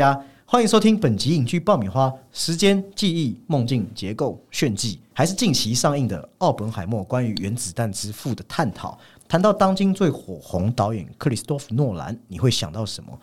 [0.00, 8.98] 家欢迎收听本集影剧爆米花，时间、记忆、梦境、结构、炫技，还是近期上映的《奥本海默》关于原子弹之父的探讨。
[9.28, 13.16] 谈到当今最火红导演克里斯多夫诺兰，你会想到什么？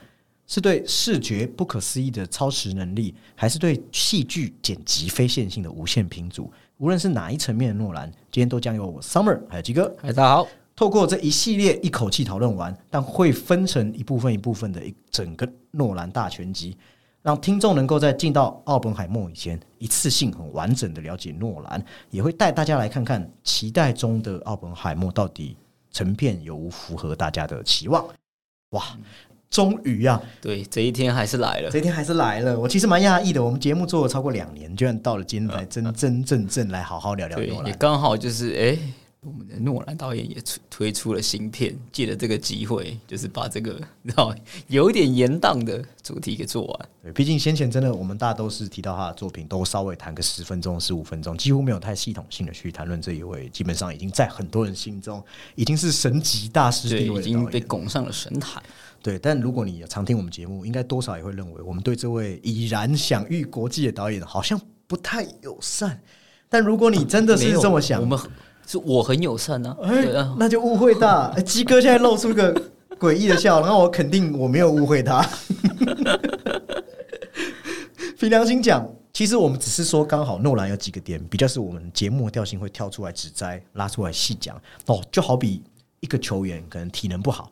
[0.45, 6.50] 是对视觉不可思议的超时能力，还是对戏剧剪辑非线性的无限拼组？
[6.78, 10.48] 无论是哪一层面的诺兰，今天都将由我 Summer 还有吉哥，大家好。
[10.77, 16.77] 透过这一系列一口气讨论完，但会分成一部分一部分的一整个诺兰大全集，
[17.23, 25.58] 让听众能够在进到奥本海默以前，一次性很完整的了解诺兰，也会带大家来看看期待中的奥本海默到底
[25.91, 28.05] 成片有无符合大家的期望。
[28.70, 28.83] 哇，
[29.50, 31.72] 终于啊，对，这一天还是来了。
[31.72, 33.44] 这一天还是来了，我其实蛮讶异的。
[33.44, 37.66] 我们节目做了超过两年，居然到了今天才真真正正来好好聊聊诺，兰。
[37.66, 38.78] 也刚好就是哎、
[39.28, 44.33] 我们的诺兰导演也推推出了新片，借着这个机会，就是把这个你知道
[44.67, 46.89] 有一点延宕的主题给做完。
[47.03, 55.23] 对，毕竟先前真的我们大家都是提到他的作品，都稍微谈个十分钟、十五分钟，几乎没有太系统性的去谈论这一位，基本上已经在很多人心中
[55.55, 57.67] 已经是神级大师对，地位已经被。
[57.67, 58.64] 拱上了神坛。
[59.03, 66.02] 对，但如果你常听我们节目，应该多少也会认为，我们对这位已然享誉国际的导演好像不太友善。
[66.48, 68.31] 但如果你真的是这么想我，们很
[68.68, 69.88] 是我很友善呢、啊。
[69.88, 71.28] 哎对啊，那就误会大。
[71.30, 72.54] 哎 鸡哥现在露出个
[73.00, 75.26] 诡异的笑，然后我肯定我没有误会他。
[78.20, 85.64] 凭良心讲，其实我们只是说刚好诺兰有几个点比较是我们节目的调性会跳出来指摘、拉出来细讲哦，就好比
[86.02, 87.52] 一个球员可能体能不好，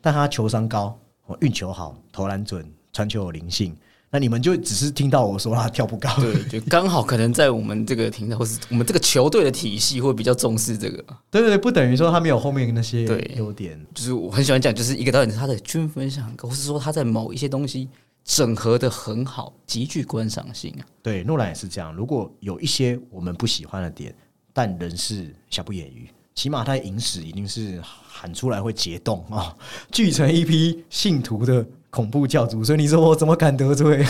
[0.00, 3.76] 但他球商高，哦运球好，投篮准，传球有灵性。
[4.10, 10.96] 那你们就只是听到我说他跳不高，对，就刚好可能在我们这个频道，或是我们这个球队的体系，会比较重视这个。
[11.30, 13.04] 对对对，不等于说他没有后面那些
[13.36, 13.78] 优点。
[13.94, 17.86] 就是我很喜欢讲，就是一个导演他的均分上很高，或是说他在某一些东西
[18.24, 20.86] 整合的很好，极具观赏性啊。
[21.02, 21.94] 对，诺兰也是这样。
[21.94, 24.14] 如果有一些我们不喜欢的点，
[24.54, 29.54] 但仍是瑕不掩瑜，起码他的影史一定是喊出来会解冻啊，
[29.92, 32.62] 聚成一批信徒的恐怖教主。
[32.64, 34.04] 所以你说我怎么敢得罪？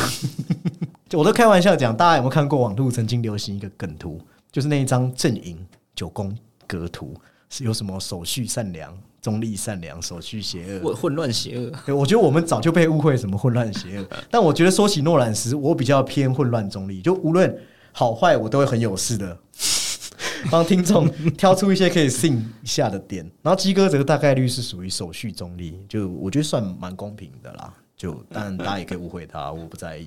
[1.08, 4.20] 就我都开玩笑讲，大家有没有看过网络曾经流行一个梗图，
[4.52, 5.58] 就是那一张阵营
[5.94, 7.14] 九宫格图，
[7.48, 17.56] 是有什么手续善良、中立善良、手续邪恶，混混乱邪恶，对，我觉得我们早就被误会什么混乱邪恶， 但我觉得说起诺兰时，我比较偏混乱中立，就无论
[17.92, 19.34] 好坏，我都会很有事的
[20.50, 23.28] 帮听众挑出一些可以信一下的点。
[23.42, 27.72] 然后鸡哥则大概率是属于手续中立，就我觉得算蛮公平的啦。
[27.96, 30.06] 就当然大家也可以误会他，我不在意。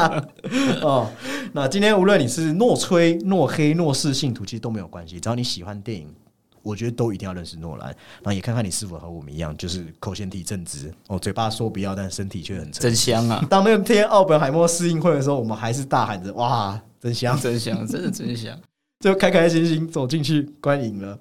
[0.82, 1.08] 哦，
[1.52, 6.12] 那今天无论你是诺吹、诺黑、诺氏信徒，其实都没有关系，只要你喜欢电影。
[6.62, 13.46] 我觉得都一定要认识诺兰，然后也看看你是否和我们一样，就是口嫌体正直哦，嘴巴说不要，但身体却很真香啊！
[13.48, 18.58] 当那天奥本海默试映会的时候，我们还是大喊着“哇，真香真香，真的真香！”，
[19.00, 21.18] 就开开心心走进去观影了。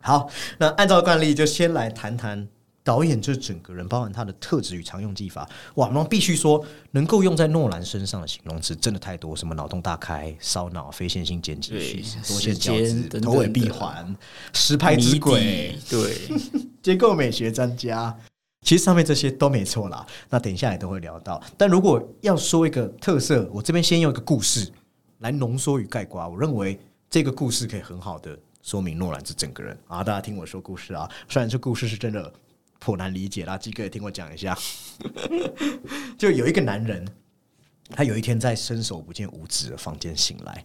[0.00, 2.48] 好，那按照惯例，就先来谈谈
[2.84, 5.48] 导演这整个人，包含他的特质与常用技法。
[5.76, 14.16] 哇，那必须说，能够用在诺兰身上的形容词真的太多，什么脑洞大开、烧脑、非线性剪辑对、多线交织、头尾闭环、
[14.52, 16.16] 实拍之鬼底，对，
[16.82, 18.16] 结构美学专家。
[18.62, 21.40] 其实上面这些都没错啦，那等一下也都会聊到。
[21.56, 24.68] 但如果要说一个特色，我这边先用一个故事
[25.18, 26.28] 来浓缩与概括。
[26.28, 26.78] 我认为
[27.12, 30.02] 这个故事可以很好的说明诺兰这整个人啊。
[30.02, 32.32] 大家听我说故事啊，虽然这故事是真的
[32.80, 34.56] 颇难理解啦，鸡哥也听我讲一下。
[36.16, 37.06] 就有一个男人，
[37.90, 40.64] 他有一天在伸手不见五指的房间醒来，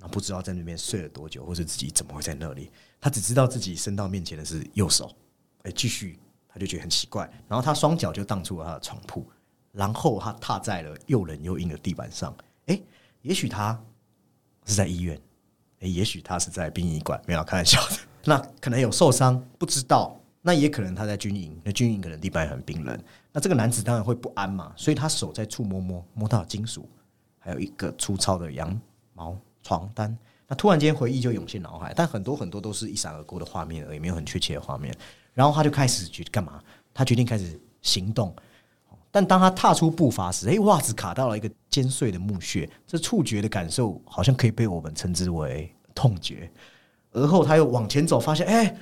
[0.00, 2.68] 后不知道在那边睡了多久，或者自己怎么会在那里。
[3.00, 5.14] 他只知道自己伸到面前的是右手，
[5.62, 6.18] 哎，继续
[6.48, 9.24] 他就觉得很奇怪，然后他双脚就荡出了他的床铺，
[9.70, 12.36] 然后他踏在了又冷又硬的地板上。
[12.66, 12.82] 哎，
[13.22, 13.80] 也许他
[14.64, 15.16] 是在医院，
[15.92, 17.96] 也许他是在殡仪馆，没有开玩笑的。
[18.24, 20.18] 那可能有受伤，不知道。
[20.42, 22.96] 那也可能他在军营，那军营可能地板很冰冷。
[23.32, 26.88] 那这个男子当然会不安嘛，所以他手在触摸摸，摸到金属，
[27.40, 28.80] 还有一个粗糙的羊
[29.12, 30.16] 毛床单。
[30.46, 34.96] 那突然间回忆就涌现脑海，但很多很多都是一闪而过的画面而已，没有很确切的画面。
[35.34, 36.62] 然后他就开始去干嘛？
[36.94, 38.32] 他决定开始行动。
[39.10, 46.48] 但当他踏出步伐时，哎，袜子卡到了一个尖碎的木屑，这触觉的感受好像可以被我们称之为痛觉。
[47.10, 48.76] 而后他又往前走，发现哎，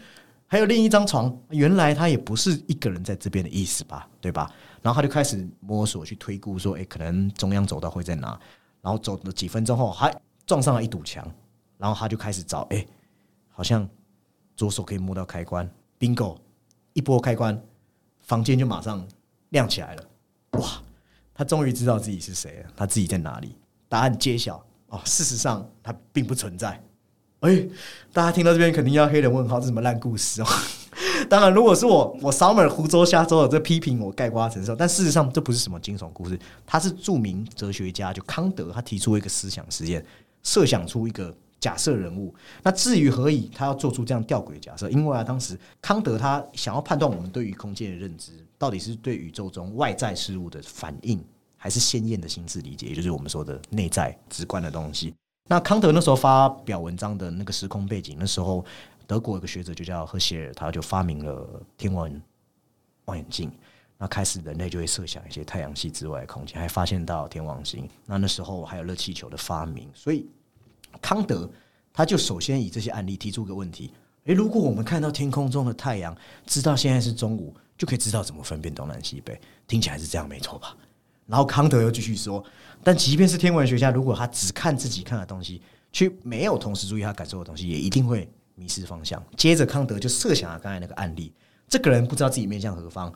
[0.47, 4.53] 还有另一张床，原来他也不是一个人在这边的意思吧，对吧？
[4.83, 8.39] 然后他就开始摸索去推估，说，哎，可能中央走道会在哪？
[8.83, 10.15] 然后走了几分钟后，还
[10.45, 11.27] 撞上了一堵墙，
[11.79, 12.85] 然后他就开始找，哎，
[13.49, 13.89] 好像
[14.57, 15.67] 左手可以摸到开关
[15.99, 16.37] ，bingo，
[16.93, 17.59] 一拨开关，
[18.21, 19.07] 房间就马上
[19.51, 20.05] 亮起来了。
[20.59, 20.83] 哇！
[21.37, 23.57] 他终于知道自己是谁了，他自己在哪里？
[23.89, 26.81] 答案揭晓哦，事实上他并不存在。
[27.45, 27.63] 哎，
[28.11, 30.47] 大家听到这边肯定要黑人问号，这什么烂故事哦？
[31.29, 34.75] 当然，如果是我，我 Summer 胡诌瞎诌的这批评，我盖瓜承受。
[34.75, 40.03] 但事实上，这不是什么惊悚故事，他是著名哲学家，就康德，他提出一个思想实验，
[40.43, 42.35] 设想出一个假设人物。
[42.63, 44.89] 那至于何以他要做出这样吊诡的假设？
[44.89, 51.23] 因为啊，当时康德他想要判断我们对于空间的认知，到底是对宇宙中外在事物的反应，
[51.59, 55.13] 还是鲜艳的心智理解，也就是我们说的内在直观的东西。
[55.47, 58.65] 那康德那时候发表文章的那个时空背景，那时候。
[59.07, 61.47] 德国有个学者就叫赫歇尔，他就发明了
[61.77, 62.23] 天文
[63.05, 63.53] 望远镜。
[63.99, 67.87] 那开始人类就会设想一些太阳系之外的空间，还发现到天王星。
[68.07, 70.27] 那那时候还有热气球的发明，所以
[71.03, 71.47] 康德
[71.93, 73.93] 他就首先以这些案例提出个问题：
[74.25, 79.39] 诶，如果我们看到天空中的太阳，知道现在是中午，就可以知道怎么分辨东南西北。
[79.69, 80.75] 听起来是这样，没错吧？
[81.27, 82.43] 然后康德又继续说：
[82.85, 88.29] 但即便是天文学家，如果他只看自己看的东西，却没有同时注意他感受的东西，也一定会。
[88.57, 89.21] 迷失方向。
[89.37, 91.33] 接着，康德就设想了刚才那个案例：
[91.67, 93.13] 这个人不知道自己面向何方，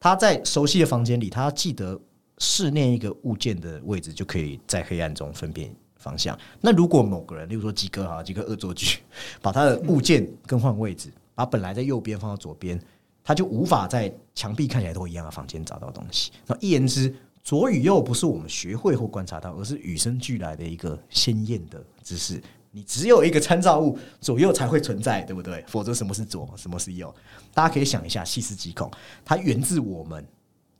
[0.00, 1.96] 他在熟悉的房间里，他记得
[2.38, 6.36] 试念一个物件的位置，就可以在黑暗中分辨方向。
[6.60, 8.98] 那如果某个人，例如说吉哥哈，吉哥恶作剧，
[9.40, 12.76] 把他的物件更换位置，把本来在右边放到左边，
[13.22, 16.32] 他就无法在墙壁看起来都一样的房间找到东西。
[16.44, 22.40] 那一言之，左与右不是我们学会或观察到，而是与生俱来的一个鲜艳的知识。
[22.70, 25.62] 你只有一个参照物，左右才会存在，对不对？
[25.68, 27.14] 否则什么是左，什么是右？
[27.52, 28.90] 大家可以想一下，细思极恐。
[29.24, 30.26] 它源自我们，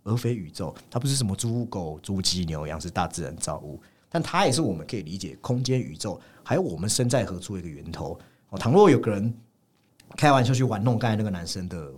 [0.05, 0.75] 而非宇宙。
[0.91, 3.79] 它不是什么猪狗、猪鸡牛羊，是大自然造物。
[4.09, 8.19] 但它也是我们可以理解空间、宇宙，还有我们身在何处的一个源头。
[8.51, 9.35] 哦，倘若有个人
[10.17, 11.93] 开玩笑去玩弄刚才那个男生的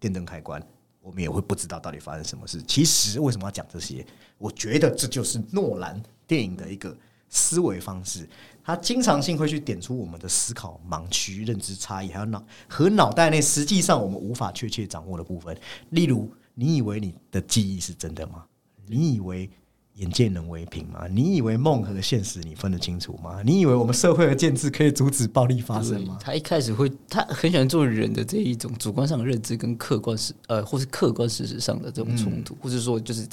[0.00, 0.60] 电灯开关，
[1.06, 2.60] 我们也会不知道到底发生什么事。
[2.62, 4.04] 其实为什么要讲这些？
[4.38, 6.94] 我觉得这就是诺兰电影的一个
[7.28, 8.28] 思维方式。
[8.64, 15.56] 他经常性会去点出我们的思考盲区、认知差异，还有脑和脑袋内实际上我们无法确切掌握的部分。
[15.90, 18.44] 例如，你以为你的记忆是真的吗？
[18.84, 19.48] 你以为
[19.96, 21.06] 眼见能为凭吗？
[21.10, 23.42] 你以为梦和现实你分得清楚吗？
[23.44, 26.18] 你以为我们社会的建制可以阻止暴力发生吗？
[26.20, 33.26] 他一开始会，他很喜欢做人的这一种主观上的认知跟客观事呃，或是客观事实上的这种冲突，或者说就是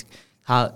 [0.45, 0.71] 他。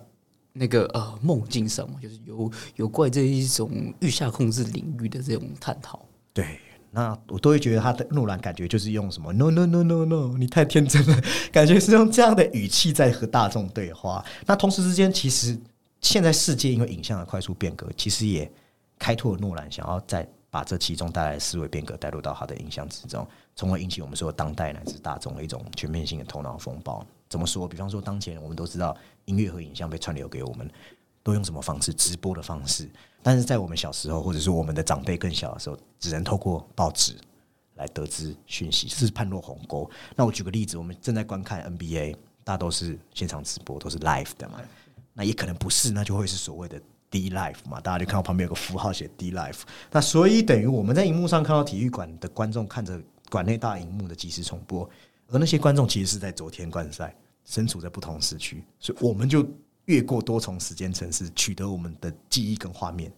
[0.59, 6.03] 那个呃梦境上嘛，就是有有怪这一种预下控制领域的这种探讨。
[6.33, 11.21] 对，那我都会觉得他的诺兰感觉就是用什么 no no no no no，你太天真了，
[11.53, 14.25] 感觉是用这样的语气在和大众对话。
[14.47, 15.55] 那同时之间，其实
[16.07, 18.50] 现在世界因为影像的快速变革，其实也
[18.98, 23.27] 开拓了诺兰想要再把这其中带来的思维变革带入到他的影像之中，
[23.57, 27.06] 从而引起我们说当代乃至大众的一种全面性的头脑风暴。
[27.27, 27.68] 怎么说？
[27.68, 28.95] 比方说，当前我们都知道。
[29.25, 30.71] 音乐和影像被串流给我们，
[31.21, 31.94] 都用什么方式？
[31.94, 32.89] 直播的方式。
[33.21, 37.13] 但是在我们小时候，或者是我们的长辈更小的时候，只能透过报纸
[37.75, 39.89] 来得知讯息，是判若鸿沟。
[40.15, 44.61] 那我举个例子，我们正在观看 NBA，大都是现场直播，都是 live 的嘛。
[45.18, 47.81] 那也可能不是，那就会是所谓的 D life 嘛。
[47.81, 49.64] 大家就看到旁边有个符号写 D life。
[49.92, 54.90] 那所以等于我们在荧幕上看到体育馆的观众看着馆内大荧幕的即时重播，
[55.30, 57.14] 而那些观众其实是在昨天观赛。
[57.50, 59.47] 身处在不同时区，所以我们就
[59.86, 63.09] 越过多重时间城市，取得我们的记忆跟画面。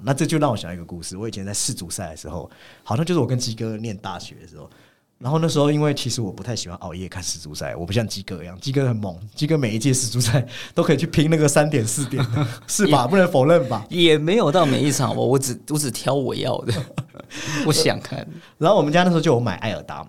[0.00, 1.18] 那这就让我想一个故事。
[1.18, 2.50] 我以前在世足赛的时候，
[2.82, 4.70] 好像就是我跟鸡哥念大学的时候，
[5.18, 12.24] 然后那时候因为其实我不太喜欢熬夜看世足赛，我不像鸡哥一样，鸡哥很猛，鸡哥每一届世足赛都可以去拼那个三点四点，
[12.66, 13.06] 是吧？
[13.06, 13.84] 不能否认吧？
[13.90, 16.72] 也没有到每一场，我我只我只挑我要的，
[17.66, 18.26] 我想看。
[18.58, 20.06] 然后我们家那时候就有买艾尔达。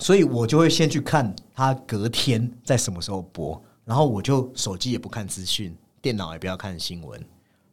[0.00, 7.20] 所以我就会先去看他隔天在什么时候播，然后我就手机也不看资讯，电脑也不要看新闻，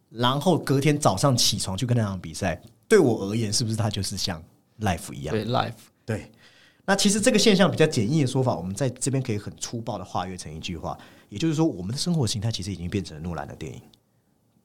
[0.10, 2.60] 然后隔天早上起床去看那场比赛。
[2.88, 4.43] 对我而言，是不是它就是像
[4.79, 5.36] life 一样？
[5.36, 5.74] 对，life。
[6.03, 6.31] 对。
[6.86, 10.98] 那其实这个现象比较简易的说法，我们在这边可以很粗暴的化约成一句话，
[11.30, 13.82] 也就是说，我们的生活形态其实已经变成了诺兰的电影，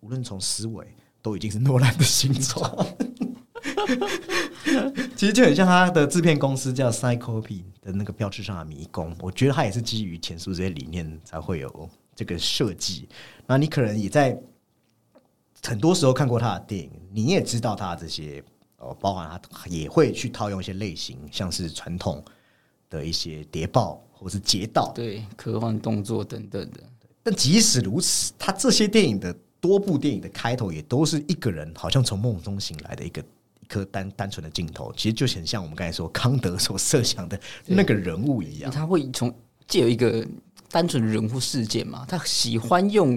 [0.00, 0.86] 无论从思维
[1.22, 2.86] 都已经是诺兰的形状。
[5.16, 13.08] 其实就很像他的制片公司叫 Cycopy 的那个标志上的迷宫，我觉得他也是基于前述这些理念才会有这个设计。
[13.46, 14.38] 那你可能也在
[15.62, 18.42] 很多时候看过他的电影，你也知道他这些
[18.80, 22.24] 哦，包含他也会去套用一些类型，像是传统
[22.90, 26.80] 的一些谍报或是劫盗，对科幻动作等等的。
[27.22, 33.24] 但即使如此，他这些电影的多部电影的开头也都是一个人好像从梦中醒来的一个。
[33.68, 38.68] 颗单单纯的镜头，其实就很像我们刚才说康德所设想的那个人物一样。
[38.68, 39.32] 他会从
[39.68, 40.26] 借有一个
[40.72, 43.16] 单纯的人物事件嘛，他喜欢用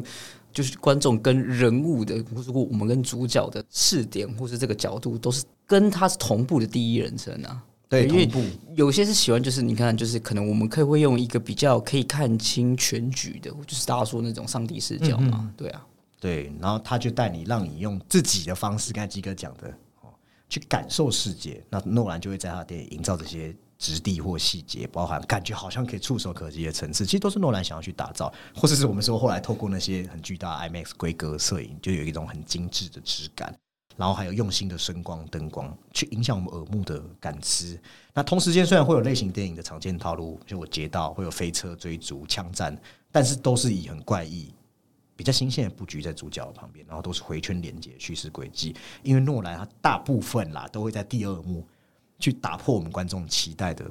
[0.53, 7.61] 就是观众跟人物的，或者我们跟主角的视点，或是这个角度，都是跟他是同步的第一人称啊。
[7.89, 8.49] 对，因为同步。
[8.75, 15.85] 有些是喜欢，就是你看，就是可能我们可以会用一个比较可以看清全局的，就是大家说那种上帝视角嘛，对啊，
[16.19, 19.67] 对，然后他就带你，让你用自己的方式，刚才鸡哥讲的
[20.01, 20.09] 哦，
[20.49, 21.63] 去感受世界。
[21.69, 33.53] 那诺兰就会在他的电影营造这些质地或细节，包含感觉好像可以触手可及的层次，其实都是诺兰想要去打造，或者是我们说后来透过那些很巨大 IMAX 规格摄影，就有一种很精致的质感。
[33.95, 37.79] 然后还有用心的声光灯光，去影响我们耳目的感知。
[38.11, 42.75] 那同时间虽然会有类型电影的常见套路，就我接到会有飞车追逐、枪战，
[43.11, 44.51] 但是都是以很怪异、
[45.15, 48.75] 比较新鲜的布局在主角旁边，然后都是回圈连接叙事轨迹。
[49.03, 51.63] 因为诺兰他大部分啦都会在第二幕
[52.23, 53.85] 去打破我们观众期待的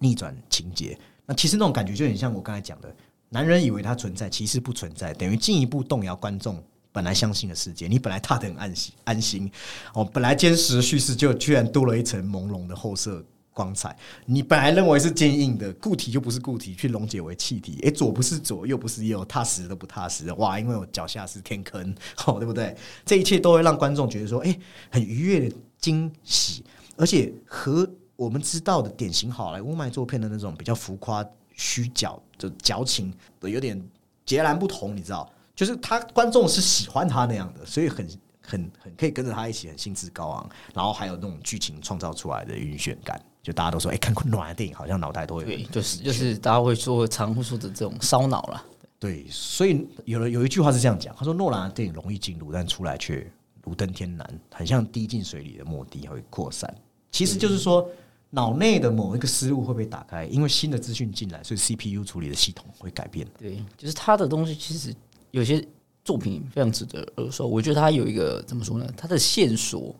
[0.00, 0.98] 逆转情节。
[1.24, 2.92] 那其实那种感觉就很像我刚才讲的，
[3.28, 6.60] 男人以为它存在，其实不存在，等于进一步动摇观众。
[6.90, 9.50] 本来相信的世界，你本来踏得很安心，安心
[9.94, 10.04] 哦。
[10.04, 13.20] 本来坚实的叙事，就居然多了一层朦胧的后色
[13.52, 13.96] 光彩。
[14.26, 17.80] 你本来认为是坚硬的固体，就不是固体，去溶解为气体。
[17.82, 20.32] 诶，左不是左，右不是右，踏实的不踏实。
[20.34, 22.76] 哇，因为我脚下是天坑，好，对不对？
[23.04, 24.56] 这一切都会让观众觉得说，诶，
[24.88, 26.64] 很愉悦的惊喜，
[26.96, 31.24] 而且和我们知道的典型好莱坞卖作片的那种比较浮夸、
[31.54, 33.80] 虚假的矫情的有点
[34.24, 35.30] 截然不同，你知道？
[35.54, 38.08] 就是他观众是喜欢他那样的，所以很
[38.40, 48.64] 很很可以跟着他一起很兴致高昂，然后还有那种剧情创造出来的晕眩感，就大家都说，哎，看过诺兰的电影好像脑袋都有对，就是就是大家会说常会说的这种烧脑了。
[48.98, 53.30] 对，所以有了有一句话是这样讲，他说诺兰的电影容易进入，但出来却
[53.62, 56.74] 如登天难，很像滴进水里的墨滴会扩散。
[57.14, 57.88] 其实就是说
[58.30, 63.26] 脑内的某一个思路会被打开，因为新的资讯进来，所以 CPU 处理的系统会改变。
[63.38, 64.92] 对，就是他的东西其实。
[65.30, 65.60] 有些
[66.04, 68.88] 作品非常值得耳熟，我觉得他有一个怎么说呢？
[68.96, 69.92] 他的线索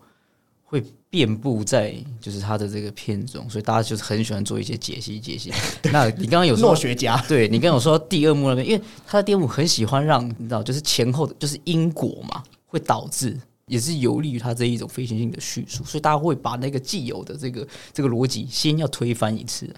[0.63, 0.81] 会
[1.11, 5.53] 遍布在就是他的这个片中，所以大家就是很喜欢做一些解析解析。
[5.93, 19.75] 那你刚刚有诺学家，对你刚刚有说第二幕那边，因为他的第二幕很喜欢让你知道，就是前后的就是因果嘛，会导致也是有利于他这一种非线性的叙述，所以大家会把那个既有的这个这个逻辑先要推翻一次。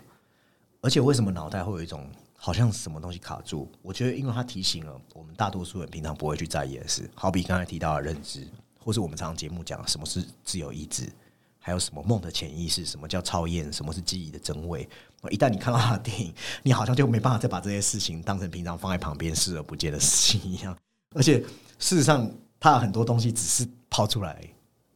[0.80, 2.08] 而且为什么脑袋会有一种？
[2.38, 8.46] 好像什么东西卡住，我觉得，因为他提醒了我们大多数人平常不会去在意的事，好比刚才提到的认知，
[8.78, 11.10] 或是我们常常节目讲什么是自由意志，
[11.58, 14.86] 还有什么梦的潜意识，什么叫超验，什么是记忆的真伪。
[15.30, 20.76] 一旦你看到他的电影，你好像就没办法再把这些事情当成平常放在旁边视而不见的事情一样。
[21.16, 21.40] 而且
[21.78, 24.42] 事实上，他有很多东西只是抛出来，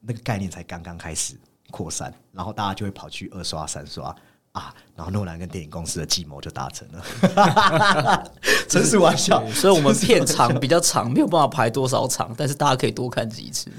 [0.01, 1.35] 那个概念才刚刚开始
[1.71, 4.15] 扩散，然后大家就会跑去二刷、三刷。
[4.53, 8.33] 啊，然后诺兰跟电影公司的计谋就达成了，
[8.69, 9.49] 真是玩笑。
[9.53, 13.71] 所以，我们 片长比较长，没有办法排多少场，但是大家可以多看几次。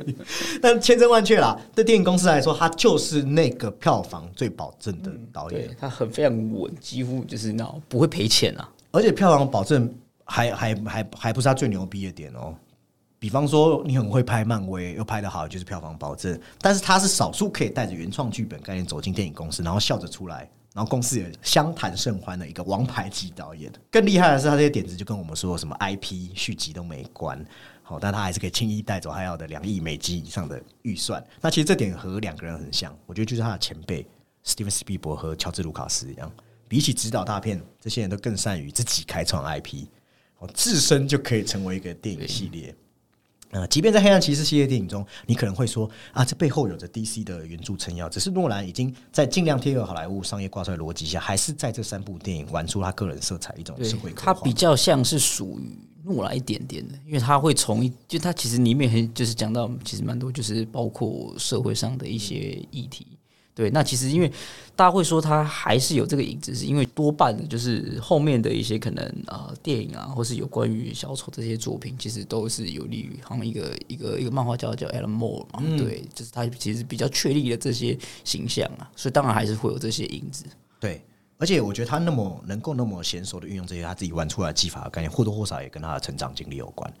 [0.62, 8.66] 但千真万确啦，对电影公司来说，他就是那个票房最保证的导演，他很非常稳，几乎就是那不会赔钱啊。
[8.92, 12.54] 而且票房保证还还还还不是他最牛逼的点哦。
[13.24, 16.38] 比方说，你很会拍漫威，又拍得好，就是票房保证。
[16.60, 23.72] 但是他是少数可以带着原创剧本概念走进电影公司，然后笑着出来，然后公司也相谈甚欢的一个王牌级导演。
[23.90, 27.42] 更厉害的是，他这些点子就跟我们说什么 IP 续集都没关，
[27.82, 31.24] 好，但他还是可以轻易带走他要的两亿美金以上的预算。
[31.40, 34.06] 那其实这点和两个人很像，我觉得就是他的前辈
[34.42, 36.30] 史蒂芬斯皮伯和乔治卢卡斯一样，
[36.68, 39.86] 比起指导大片，这些人都更善于自己开创 IP，
[40.40, 42.76] 哦，自身就可以成为一个电影系列。
[43.54, 48.08] 呃，即便在《黑暗骑士》系列电影中，你可能会说啊，这背后有着 DC 的原著撑腰。
[48.08, 54.12] 只是诺兰已经在尽量贴合好莱坞商业挂帅逻辑下，还是在这三部电影玩出他个人色彩，一种社会。
[54.12, 63.06] 他比较像是属于诺兰一点点的，因为他会从一，就他其实里面很就是讲到，其实蛮多就是包括社会上的一些议题。
[63.54, 64.28] 对，那其实因为
[64.74, 80.44] 大家会说他还是有这个影子，是因为多半的就是后面的一些可能啊电影啊，或是有关于小丑这些作品，其实都是有利于好像一个一个一个漫画家叫 Alan Moore 嘛，对，就是他其实比较确立了这些形象啊，所以当然还是会有这些影子。
[80.80, 81.00] 对，
[81.38, 86.92] 而且我觉得他那么能够那么娴熟的运用这些他自己玩出来的技法的概念，或多或少也跟他的成长经历有关。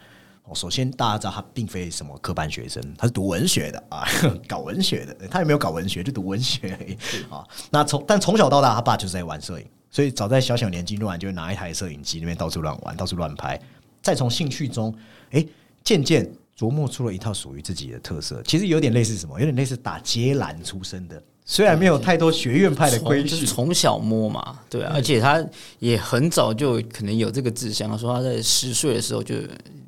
[0.46, 4.06] 哦，首先大家知道他并非什么科班学生，他是读文学的啊，
[4.46, 5.16] 搞文学的。
[5.28, 6.96] 他也没有搞文学，就读文学
[7.30, 7.42] 啊。
[7.70, 13.58] 那从但从小到大，他爸就是在玩摄影，所以早在小小年纪，乱就会拿一台摄影机那边到处乱玩，到处乱拍。
[14.02, 14.94] 再从兴趣中，
[15.30, 15.42] 哎，
[15.82, 18.42] 渐渐琢磨出了一套属于自己的特色。
[18.42, 19.38] 其实有点类似什么？
[19.40, 25.42] 有点类似打街篮出身的虽然没有太多学院派的规矩，从就是从小摸嘛，对啊，而且他
[25.78, 29.36] 也很早就可能有这个志向，他说他在十岁的时候就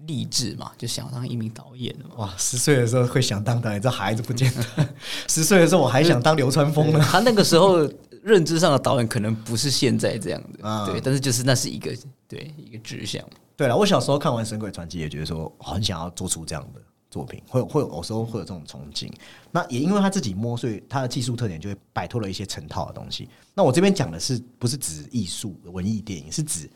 [0.06, 2.10] 立志嘛，就想当一名导演嘛。
[2.16, 4.88] 哇，十岁的时候会想当导演，这孩子不简单。
[5.28, 7.00] 十岁的时候我还想当流川枫呢。
[7.00, 7.88] 他那个时候
[8.22, 11.96] 认知上的导演可能不是现在这样的，啊对，但是就是那是一个
[12.28, 13.22] 对一个志向。
[13.56, 19.10] 对了，我小时候看完《神鬼传奇》，也觉得说很想要做出这样的作品，会有会有有时候会有这种憧憬。
[19.50, 23.28] 那也因为他自己摸，所以他的技术特点就会摆脱了一些成套的东西。
[23.54, 26.68] 那我这边讲的是不是指艺术文艺电影，是指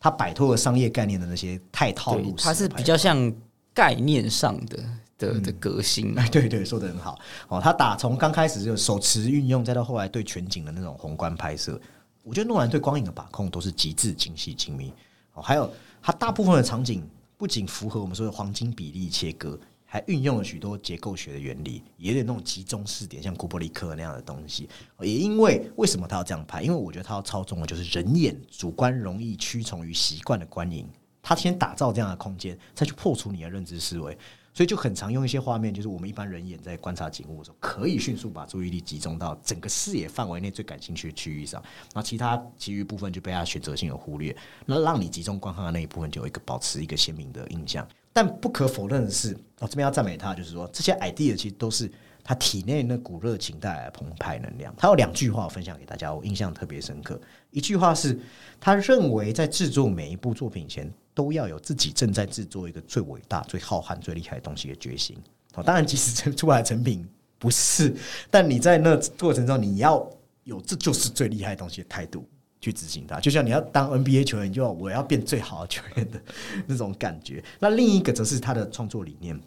[0.00, 3.32] 他摆脱了商业概念的那些太套路，它是比较像
[3.74, 4.78] 概念上的
[5.18, 6.16] 的的革新。
[6.18, 7.60] 哎，对对，说的很好哦。
[7.60, 11.80] 他打从刚开始就手持运用，再到后来对全景的那种宏观拍摄，
[12.22, 14.92] 我觉得诺兰对光影的把控都是极致精细精密
[15.34, 15.42] 哦。
[15.42, 17.04] 还有他大部分的场景
[17.36, 19.58] 不仅符合我们说的黄金比例切割，
[19.90, 24.68] 还运用了许多结构学的原理，也有那种集中视点，像库伯利克那样的东西。
[25.00, 26.60] 也因为为什么他要这样拍？
[26.60, 30.86] 因为我觉得他要操纵的就是人眼主观容易屈从于习惯的观影，
[31.22, 34.16] 他先打造这样的空间，再去破除你的认知思维。
[34.54, 41.62] 所以就很常用一些画面，就是我们一般人眼在观察景物的时候，可以迅速把注意力集中到整个视野范围内最感兴趣的区域上，
[41.94, 47.86] 那其他其余部分就被他选择性的忽略，那让你集中观看的那一部分就有一个保持一个鲜明的印象。
[48.18, 51.88] 但不可否认的是，我、这边要赞美他，就是说这些 idea 其实都是
[52.24, 54.74] 他体内那股热情带来的澎湃能量。
[54.76, 57.20] 他有两句话分享给大家，我印象特别深刻。
[57.52, 58.18] 一句话是
[58.58, 65.16] 他认为在制作每一部作品前，都要有自己正在制作一个最伟大、最浩瀚、最厉害的东西的决心。
[65.54, 67.08] 哦，当然，即使出来的成品
[67.38, 67.94] 不是，
[68.32, 70.04] 但你在那过程中，你要
[70.42, 72.28] 有这就是最厉害的东西的态度
[72.60, 73.20] 去执行它。
[73.20, 76.20] 就像你要当 NBA 球员，就要我要变最好的球员的
[76.66, 77.42] 那种感觉。
[77.58, 79.38] 那另一个则是他的创作理念。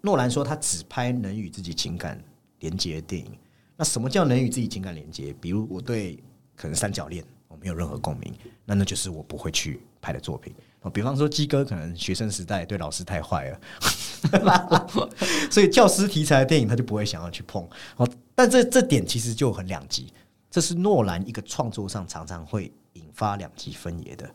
[0.00, 2.22] 诺兰说，他只拍能与自己情感
[2.60, 3.30] 连接的电影。
[3.76, 5.34] 那什么叫能与自己情感连接？
[5.40, 6.22] 比如我对
[6.54, 8.32] 可能三角恋我没有任何共鸣，
[8.64, 10.54] 那那就是我不会去拍的作品。
[10.92, 13.58] 比方说鸡哥可能学生时代对老师太坏了，
[15.50, 17.66] 所以教师题材的电影他就不会想要去碰。
[17.96, 20.12] 哦，但这这点其实就很两极，
[20.54, 24.30] 这是诺兰一个创作上常常会引发两极分野的。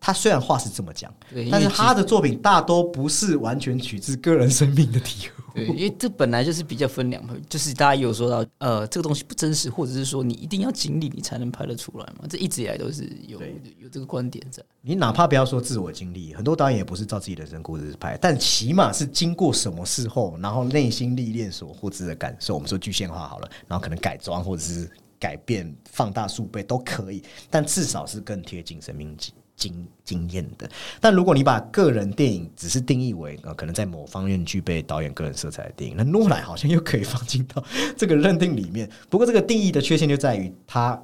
[0.00, 1.12] 他虽然话是这么讲，
[1.50, 5.52] 但是他的作品大多不是完全取自个人生命的体悟。
[5.54, 12.24] 对，因为这本来就是比较分两派，就是大家也有说到，呃，这个东西不真实，或者是说你一定要经历你才能拍得出来嘛。
[12.26, 13.38] 这一直以来都是有
[13.78, 14.62] 有这个观点在。
[14.80, 22.54] 你哪怕不要说自我经历，很多导演也不是照自己的人生故事拍，但起码是经过什么事后，然后内心历练所获知的感受。
[22.54, 24.88] 我们说具象化好了，然后可能改装或者是
[25.18, 30.70] 改变、放大数倍都可以，但至少是更贴近生命经经经验的。
[31.00, 37.62] 但如果你把个人电影只是定义为呃，可能在某方面具备导演个人色彩的电影，那诺兰好像又可以放进到
[37.96, 38.88] 这个认定里面。
[39.10, 41.00] 不过这个定义的缺陷就在于，它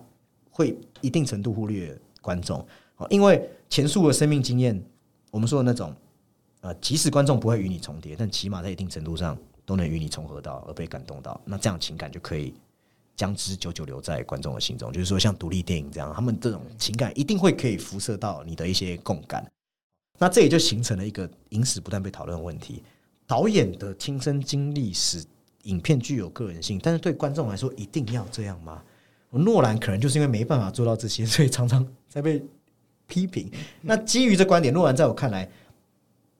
[0.50, 2.64] 会一定程度忽略观众。
[3.10, 4.80] 因为前述的生命经验，
[5.32, 5.92] 我们说的那种，
[6.60, 12.54] 呃，即使观众不会与你重叠，但起码在一定程度上都能与你重合到而被感动到，那这样情感就可以
[13.16, 14.92] 将之久久留在观众的心中。
[14.92, 19.44] 就是说，像独立电影这样，他们这种情感一定会可以辐射到你的一些共感。
[20.18, 22.82] 那这也就形成了一个影史不断被讨论的问题：
[23.26, 25.24] 导演的亲身经历使
[25.64, 28.82] 影片具有个人性，但是对观众来说，一定要这样吗？
[29.30, 32.40] 诺兰可能就是因为没办法做到这些，所以常常在被
[33.08, 33.50] 批评。
[33.80, 35.50] 那基于这观点，诺兰在我看来，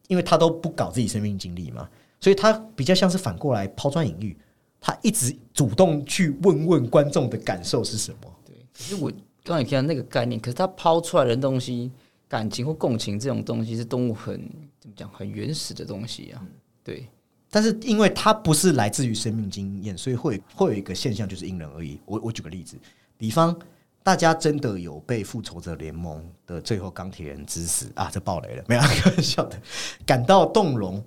[0.06, 1.88] 因为他都不搞自己生命经历嘛，
[2.20, 4.36] 所以他比较像是反过来抛砖引玉，
[4.86, 8.30] 他一直主动去问问观众的感受是什么。
[8.44, 9.10] 对，可是我
[9.42, 11.90] 刚才提到那个概念，可是他抛出来的东西，
[12.28, 14.34] 感情或共情这种东西是动物很
[14.78, 16.46] 怎么讲，很原始的东西啊。
[16.82, 17.08] 对，
[17.50, 21.98] 但是因为它不是来自于生命经验，所以会会有一个现象，就是因人而异。
[22.04, 22.76] 我我举个例子，
[23.16, 23.58] 比方
[24.02, 29.58] 大家真的有被复仇者联盟的最后钢铁人之死啊，这爆雷了，没有开玩笑的，
[30.04, 31.02] 感到动容，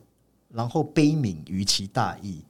[0.49, 2.41] 然后悲悯于其大义，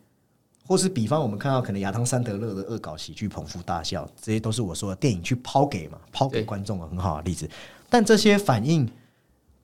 [0.68, 7.50] 或是比方我们看到可能亚当·山德勒的恶搞喜剧捧腹大笑，这些都是我说的电影去抛给嘛，抛给观众的很好的例子。
[7.90, 8.86] 但这些反应、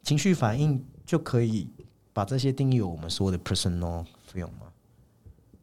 [0.02, 1.68] 情绪反应就可以
[2.14, 4.72] 把这些定义为我们说的 personal film 吗？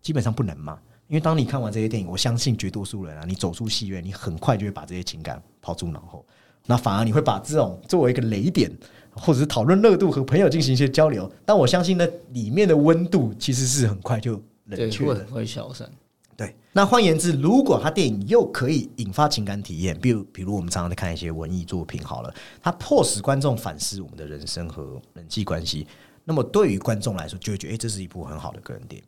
[0.03, 6.23] 基本上不能嘛，因为当你看完这些电影，我相信绝多数人啊，你走出戏院，你很快就会把这些情感抛诸脑后，
[6.67, 8.71] 那反而你会把这种作为一个雷点，
[9.13, 11.31] 或者是讨论热度和朋友进行一些交流。
[11.47, 14.39] 但我相信呢，里面的温度其实是很快就
[14.71, 15.27] 冷对，却的会很。
[15.27, 15.91] 会消散。
[16.37, 25.87] 对，那换言之，如果他电影又可以引发情感体验，比如比如我们常常在看一些文艺作品，好了，它迫使观众反思我们的人生和人际关系，
[26.25, 29.07] 那么对于观众来说，就会觉得，哎、这是一部很好的个人电影。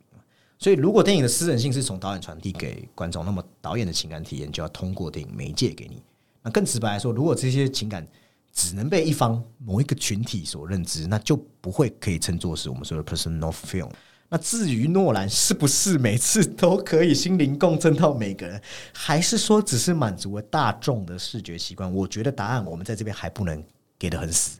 [0.59, 6.03] 所以，如果电影的私人性是从导演传递给观众，那么导演的情感体验就要通过电影媒介给你。
[6.43, 8.07] 那更直白来说，如果这些情感
[8.53, 13.89] 只能被一方某一个群体所认知，那就不会可以称作是我们说的 personal film。
[14.33, 18.59] 那至于诺兰是不是每次都可以心灵共振到每个人，
[18.91, 21.93] 还是说只是满足了大众的视觉习惯？
[21.93, 23.63] 我觉得答案我们在这边还不能
[23.99, 24.57] 给的很死，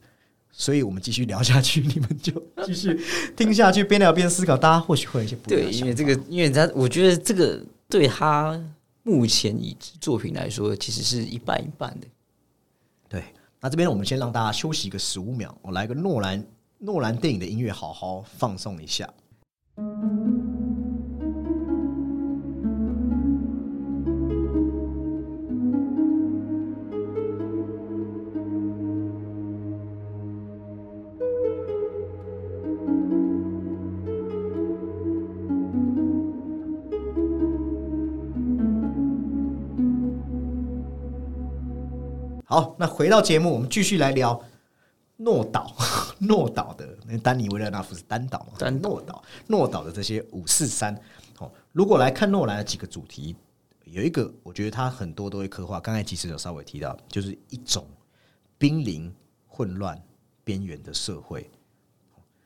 [0.52, 2.32] 所以我们继续聊下去，你们就
[2.64, 3.02] 继续
[3.36, 7.60] 听下去，边聊边思考，大家或许会有一些不一样对，因为这个，因为他，我觉得这个
[7.90, 8.64] 对他
[9.02, 12.06] 目前已知作品来说，其实是一半一半的。
[13.10, 13.24] 对，
[13.60, 16.46] 那这边我们先让大家休息个十五秒，我来个诺兰
[16.78, 19.12] 诺兰电影的音乐，好好放松一下。
[19.76, 19.82] 好，
[42.78, 44.40] 那回到节目，我们继续来聊
[45.18, 45.74] 诺岛，
[46.28, 48.54] 诺岛的那丹尼维勒纳夫是单岛嘛？
[48.58, 50.96] 单诺岛，诺岛的这些五四三。
[51.40, 53.36] 哦，如果来看诺兰的几个主题，
[53.86, 57.86] 有一个我觉得他很多都会刻画，刚才其实有稍微提到，就是一种
[58.58, 59.14] 濒临
[59.48, 60.02] 混乱
[60.44, 61.50] 边缘的社会。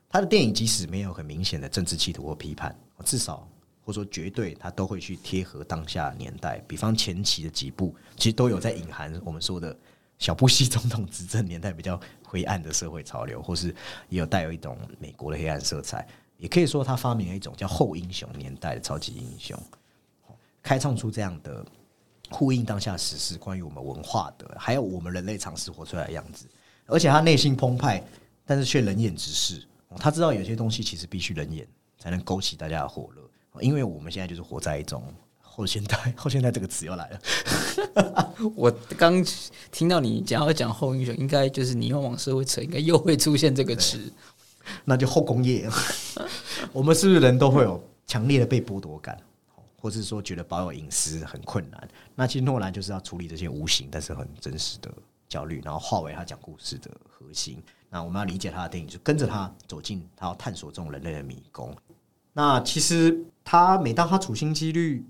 [0.10, 3.48] 他的电影即使没有很明显的政治企图或批判，至少
[3.84, 6.64] 或者说绝对，他都会去贴合当下年代。
[6.68, 9.78] 比方前期的几部，其实都有在隐含我们说的
[10.18, 13.74] 小布希总统执政年代比较灰暗的社会潮流，或是
[14.10, 16.06] 也有带有一种美国的黑暗色彩。
[16.38, 19.58] 也可以说，他发明了一种叫后英雄年代的超级英雄，
[20.62, 21.66] 开创出这样的
[22.30, 26.46] 呼应当下时事、关于我们文化的，还有我们人类尝试活出来的样子。
[26.86, 28.04] 而且他内心澎湃，
[28.46, 29.66] 但是却冷眼直视。
[29.98, 35.12] 他知道有些东西其实必须冷眼才能勾起大家的火热，因为我们现在就是活在一种
[35.58, 37.20] 后现代， 后现代这个词又来了。
[38.56, 39.26] 我刚
[39.72, 44.00] 听到你讲要讲后英雄，应该就是你要往社会扯，应该又会出现这个词。
[44.86, 45.68] 那就后工业。
[46.72, 49.18] 我们是不是人都会有强烈的被剥夺感，
[49.82, 51.90] 或是说觉得保有隐私很困难？
[52.14, 54.92] 那其实诺兰就是要处理这些无形但是很真实的
[55.28, 57.60] 焦虑，然后化为他讲故事的核心。
[57.90, 61.76] 那我们要理解他的电影，就跟着他走进他要探索这种人类的迷宫。
[62.34, 65.04] 那其实他每当他处心积虑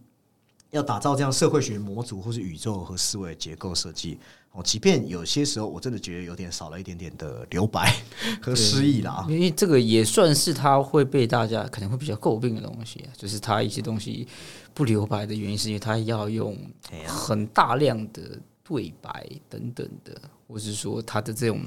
[0.72, 4.20] 要打造这样社会学模组或是宇宙和思维结构设计，
[4.52, 7.96] 哦，即便有些时候我真的觉得有点少了一点点的留白
[8.42, 9.26] 和诗意啦。
[9.30, 14.28] 因为这个也算是他会被大家可能会比较诟病的东西啊，就是他一些东西
[14.74, 16.58] 不留白的原因，是因为他要用
[17.06, 18.22] 很大量的
[18.64, 21.62] 对白等等的，或是说他的这种，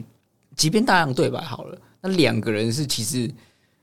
[0.54, 3.30] 即便大量对白好了，那两个人是其实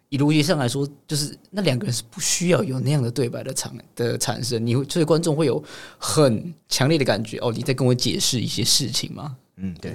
[0.09, 5.61] 以逻辑上来说，就是那两个人是不需要有那样的对白的产的产生，你会所以观众会有
[5.97, 9.35] 很强烈的感觉，哦，你在跟我解释一些事情吗？
[9.57, 9.91] 嗯，对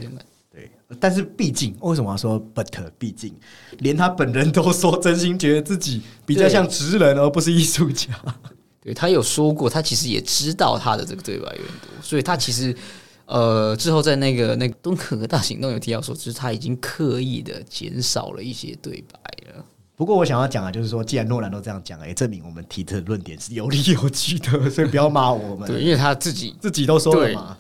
[0.51, 0.70] 对，
[1.01, 2.66] 但是毕竟为什么要说 but？
[2.98, 3.35] 毕竟
[3.79, 8.12] 连他本人都说，真心觉得自己比较像职人，而不是艺术家。
[8.85, 12.77] 对他有说过，他其实也知道他的这个对白有点多，所以他其实
[13.25, 19.18] 呃之后在那个那个敦刻尔大行动有提到说，就是他已经刻意的减少了一些对白
[19.55, 19.64] 了。
[20.03, 25.69] 不过我想要讲的就是说，既然诺兰都这样讲了，也证明我们提的论点是有理有据的，所以不要骂我们。
[25.69, 27.57] 对，因为他自己自己都说了嘛。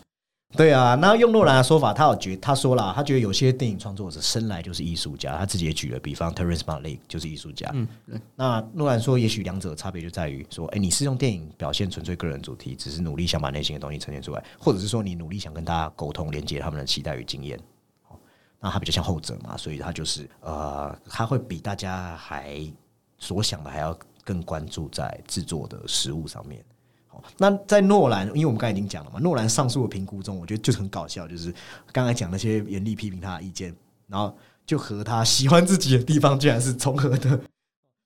[0.56, 7.70] 对啊，那用诺兰的说法，他有觉他说了，他觉得有些电影创作者生来就是艺术家，他自己也举了比方，Terrence Malick 就是艺术家。
[7.74, 17.56] 嗯，对那诺兰说，也许两者的差别就在于说，哎、你是用电影表现纯粹个人主题，只是努力想把内心的东西呈现出来，或者是说你努力想跟大家沟通，连接他们的期待与经验。
[18.62, 22.64] 哦那他比较像后者嘛，所以他就是呃，他会比大家还
[23.18, 26.64] 所想的还要更关注在制作的食物上面。
[27.08, 31.52] 好，那在诺兰，因为我们刚才已经讲了嘛，诺兰上述的评估中，我觉得就是很搞笑，就是
[31.90, 33.74] 刚才讲那些严厉批评他的意见，
[34.06, 34.32] 然后
[34.64, 37.40] 就和他喜欢自己的地方居然是重合的，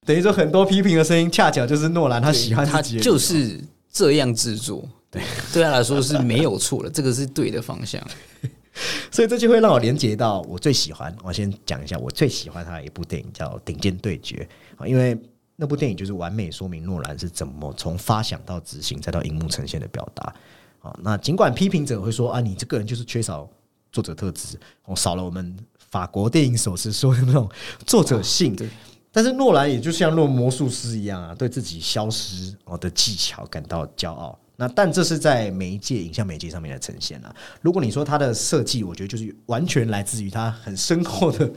[0.06, 8.02] 等于说很多批评的声音，恰巧就是诺兰他喜欢他就是这样制作，对，对他来说是没有错的，这个是对的方向。
[9.10, 14.46] 所以这就会让我连接到我最喜欢，我先讲一下我最喜欢他的一部电影叫《顶尖对决》
[14.82, 15.18] 啊，因为
[15.56, 20.34] 那部电影就是完美说明诺兰是怎么从发想到执行再到荧幕呈现的表达
[20.80, 20.94] 啊。
[21.02, 23.48] 那尽管批评者会说啊，你这个人就是缺少
[23.90, 25.56] 作者特质，哦，少了我们
[25.90, 27.48] 法国电影手时说的那种
[27.86, 28.54] 作者性。
[28.54, 28.68] 对
[29.10, 34.38] 但是诺兰也就像若魔术师一样啊，对自己消失哦的技巧感到骄傲。
[34.56, 37.34] 那但这是在媒介影像媒介上面的呈现啊。
[37.60, 41.50] 如果你说它的设计，我觉得就是完全来自于他很深厚的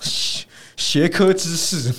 [0.00, 0.46] 学
[0.76, 1.92] 学科知识。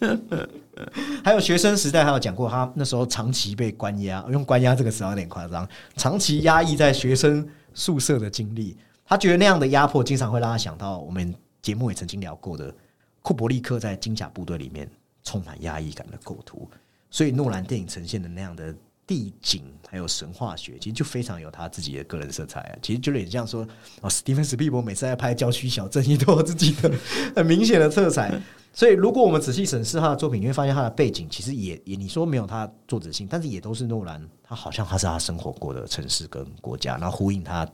[1.24, 8.76] 还有学生时代，还有讲过他那时候长期被关押，用关押这个词有点夸张，长期压抑在学生宿舍的经历。
[9.06, 12.74] 他觉得那样的压迫，经常会让他想到我们节目也曾经聊过的
[13.22, 14.88] 库伯利克在金甲部队里面
[15.22, 16.68] 充满压抑感的构图。
[17.10, 18.74] 所以诺兰电影呈现的那样的
[19.06, 22.78] 地景，还有神话学，其实就非常有他自己的个人色彩啊。
[22.82, 23.66] 其实就有点像说，
[24.00, 26.92] 哦，史蒂芬史皮伯每次在拍郊区小镇，也都有自己的
[27.36, 28.40] 很明显的色彩。
[28.72, 37.66] 所以，如果我们仔细审视他的作品，你会发现他的背景其实也也你说没有他作者性，但是也都是诺兰，他好像他是他生活过的城市跟国家，然后呼应他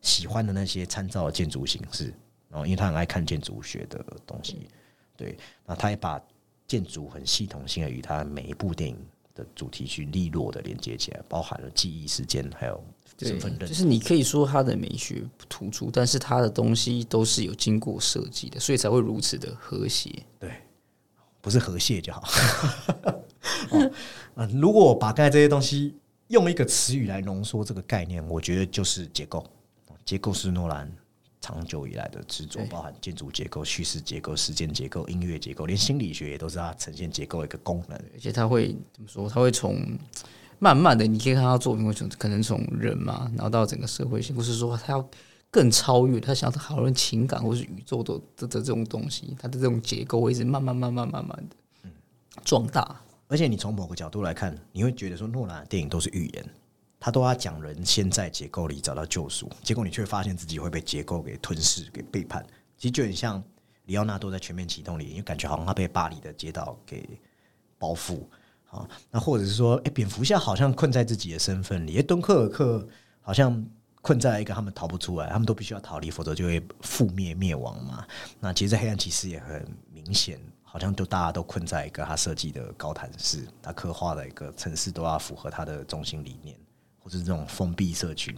[0.00, 2.14] 喜欢的那些参照的建筑形式。
[2.48, 4.66] 然后，因为他很爱看建筑学的东西，
[5.16, 6.18] 对，那他也把
[6.66, 8.96] 建筑很系统性的与他每一部电影
[9.36, 12.82] 的主题去利落的连接起来，包含了记忆、时间，还有
[13.18, 13.68] 身份认。
[13.68, 20.10] 就是你可以说它的美学不突出，但是它的东西都是有经过设计的，所以才会如此的和谐。
[20.40, 20.50] 对，
[21.40, 22.24] 不是和谐就好。
[23.70, 23.90] 哦，
[24.34, 25.94] 嗯，如果把刚才这些东西
[26.28, 29.44] 用一个词语来浓缩这个概念，我觉得就是结构。
[30.04, 30.90] 结构是诺兰
[31.46, 37.96] 长久以来的制作，包含建筑结构、叙事结构、时间结构、音乐结构，连心理学也都是它呈现结构的一个功能。
[38.14, 39.28] 而且它会怎么说？
[39.28, 39.80] 它会从
[40.58, 45.08] 慢慢的，你可以看他作品会从可能从人嘛，然后到整个社会性，不是说他要
[45.52, 51.90] 更超越，他想要讨论情感或是宇宙的的这种东西，它的这种结构会一直慢慢慢慢慢慢的
[52.44, 53.00] 壮大。
[53.28, 56.44] 而且你从某个角度来看，你会觉得说诺兰的电影都是预言，
[57.06, 62.44] 他都要讲人先在结构里找到救赎，结果你却发现自己会被结构给吞噬、给背叛。
[62.76, 63.40] 其实就很像
[63.84, 67.08] 里奥纳多在《全面启动》里，因为感觉好像他被巴黎的街道给
[67.78, 68.18] 包覆
[68.68, 68.88] 啊。
[69.08, 72.84] 那或者是说，哎，蝙蝠侠好像困在自己的身份里，敦刻尔克
[73.20, 73.64] 好像
[74.02, 78.04] 困在一个他们逃不出来，他们都必须要逃离，否则就会覆灭灭亡嘛。
[78.40, 80.40] 那其实黑暗骑士也很明显。
[80.64, 86.54] 好像都大家都困在一个他设计的高谈室，他刻画的一个城市都要符合他的中心理念，
[87.06, 88.34] 或是这种封闭社群，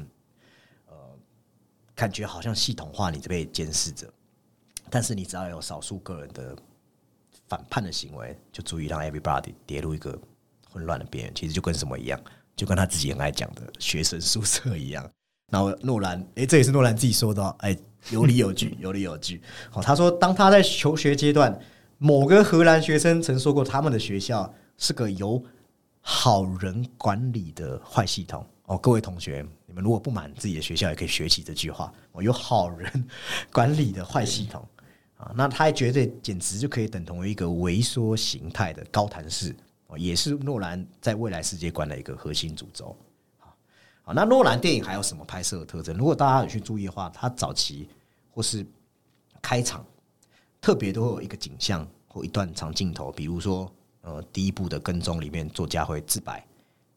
[0.91, 0.95] 呃，
[1.95, 4.07] 感觉好像系统化你被监视着，
[4.91, 6.55] 但是你只要有少数个人的
[7.49, 10.19] 反叛的行为，就足以让 everybody 跌入一个
[10.71, 11.35] 混乱的边缘。
[11.35, 12.21] 其实就跟什么一样，
[12.55, 15.11] 就跟他自己很爱讲的学生宿舍一样。
[15.51, 17.75] 然后诺兰，诶，这也是诺兰自己说的，哎，
[18.11, 19.41] 有理有据，有理有据。
[19.71, 21.59] 好，他说当他在求学阶段。
[22.01, 25.45] 某个荷兰学生曾说过，他们的学校是个由
[26.01, 28.47] 好人管理的坏系统。
[28.69, 33.09] 哦，各位同学，你们如果不满自己的学校，也可以学习这句话：哦，有好人
[33.53, 34.67] 管理的坏系统
[35.17, 35.33] 啊。
[35.35, 42.95] 那他还觉得简直就可以等同于一个萎缩形态的高谈式哦，也是诺兰在未来世界观的一个核心主轴。
[43.39, 45.97] 好，那诺兰电影还有什么拍摄的特征？
[45.97, 47.89] 如果大家有去注意的话，他早期
[48.31, 48.65] 或是
[49.43, 49.85] 开场。
[50.61, 56.43] 特别都会有一个景象或一段长镜头，比如说，呃，第一部的跟踪里面，作家会自白；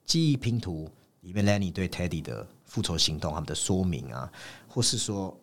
[0.04, 0.90] 记忆拼图
[1.22, 4.32] 里面，Lenny 对 Teddy 的复仇行动他们的说明啊，
[4.68, 5.36] 或是说，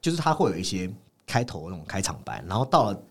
[0.00, 0.90] 就是他会有一些
[1.26, 3.02] 开头那种开场白，然后到了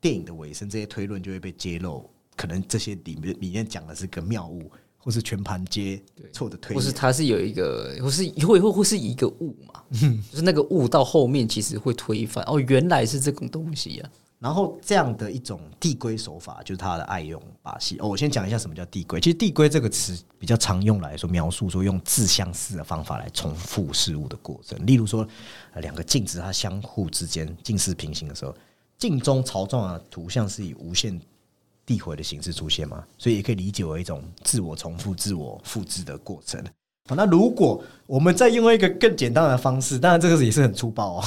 [0.00, 4.70] 电影的尾声，这些推论就会被揭露，可能这些里面里面讲的是个妙物。
[4.98, 6.02] 或是全盘接
[6.32, 14.10] 错的推，或是它是有一个，或是会会会是一个物嘛，就是那个物到后面其实会推翻哦，原来是这种东西啊。
[14.38, 17.96] 然后这样的一种递归手法，就是他的爱用把戏。
[17.98, 19.20] 哦，我先讲一下什么叫递归。
[19.20, 24.78] 其实递归这个词比较常用来说描述说用自相似的方法来重复事物的过程。
[24.86, 25.26] 例如说，
[25.76, 28.54] 两个镜子它相互之间近似平行的时候，
[28.98, 31.20] 镜中朝状的图像是以无限。
[31.86, 36.60] 递回的形式出现嘛，所以也可以理解为一种自我重复、自我复制的过程。
[37.08, 41.24] 好，那如果我们再用一个更简单的方式，当然这个也是很粗暴哦，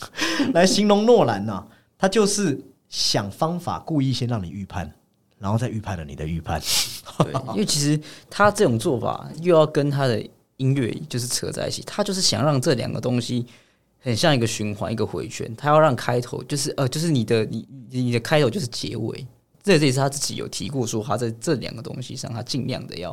[0.52, 1.66] 来形容诺兰呢，
[2.02, 4.92] 他就是想方法故意先让你预判，
[5.38, 6.60] 然后再预判了你的预判。
[7.18, 7.96] 对，因为其实
[8.28, 10.20] 他这种做法又要跟他的
[10.56, 13.46] 音乐就是扯在一起，他就是想让这两个东西
[14.00, 19.24] 很像一个循环、一个回圈，他要让开头就是呃，就是你的你你的开头就是结尾。
[19.62, 23.12] 这这也是他自己有提过，说他在这两个东西上，他尽量的要，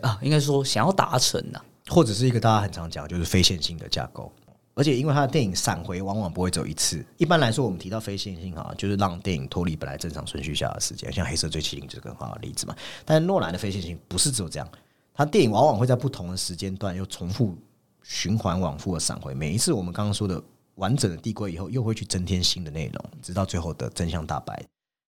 [0.00, 4.30] 啊，应该说想要达成呐，或者是一个大家很常讲，就是非线性的架构。
[4.74, 12.74] 而且因为他的电影闪回往往不会走一次，一般来说我们提到非线性哈，就是让电影脱离本来正常顺序下的时间，像《黑色追击令》就是很好的例子嘛。
[13.04, 14.68] 但是诺兰的非线性不是只有这样，
[15.12, 17.54] 他电影往往会在不同的时间段又重复
[18.02, 20.42] 循环往复的闪回，每一次我们刚刚说的
[20.76, 24.64] 完整的递归以后，又会去增添新的内容，直到最后的真相大白。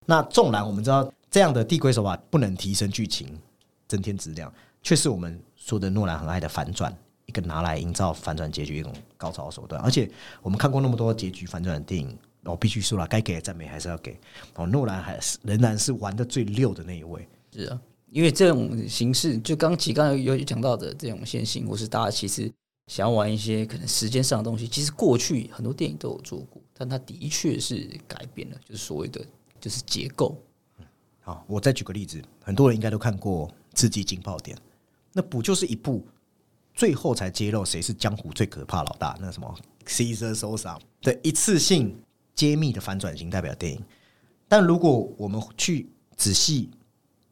[0.07, 3.41] 那纵然我们知道这样的递归手法不能提升剧情、
[3.89, 6.95] 增添质量，却是我们说的诺兰很爱的反转，
[7.35, 9.79] 个拿来营造反转结局一种高潮手段。
[9.83, 14.19] 而且我们看过那么多结局反转的电影，我必须说了，该给的赞美还是要给。
[14.55, 17.29] 哦，诺兰还是仍然是玩的最溜的那一位。
[17.53, 22.51] 是啊，因为这种形式，就刚其刚才有讲到的这种线性，或是大家其实
[22.87, 29.25] 想要玩一些可能时间上的东西，其实过去很多电影都有做过，但它的确是改变了，就是所谓的
[29.61, 30.37] 就是结构。
[31.21, 34.55] 好，我再举个例子，很多人应该都看过《刺激惊爆点》，
[35.13, 36.07] 那不就是一部
[36.75, 39.17] 最后才揭露谁是江湖最可怕老大？
[39.21, 39.55] 那什么
[39.87, 41.97] Caesar Sosa 的一次性
[42.35, 43.81] 揭秘的反转型代表电影。
[44.49, 46.71] 但如果我们去仔细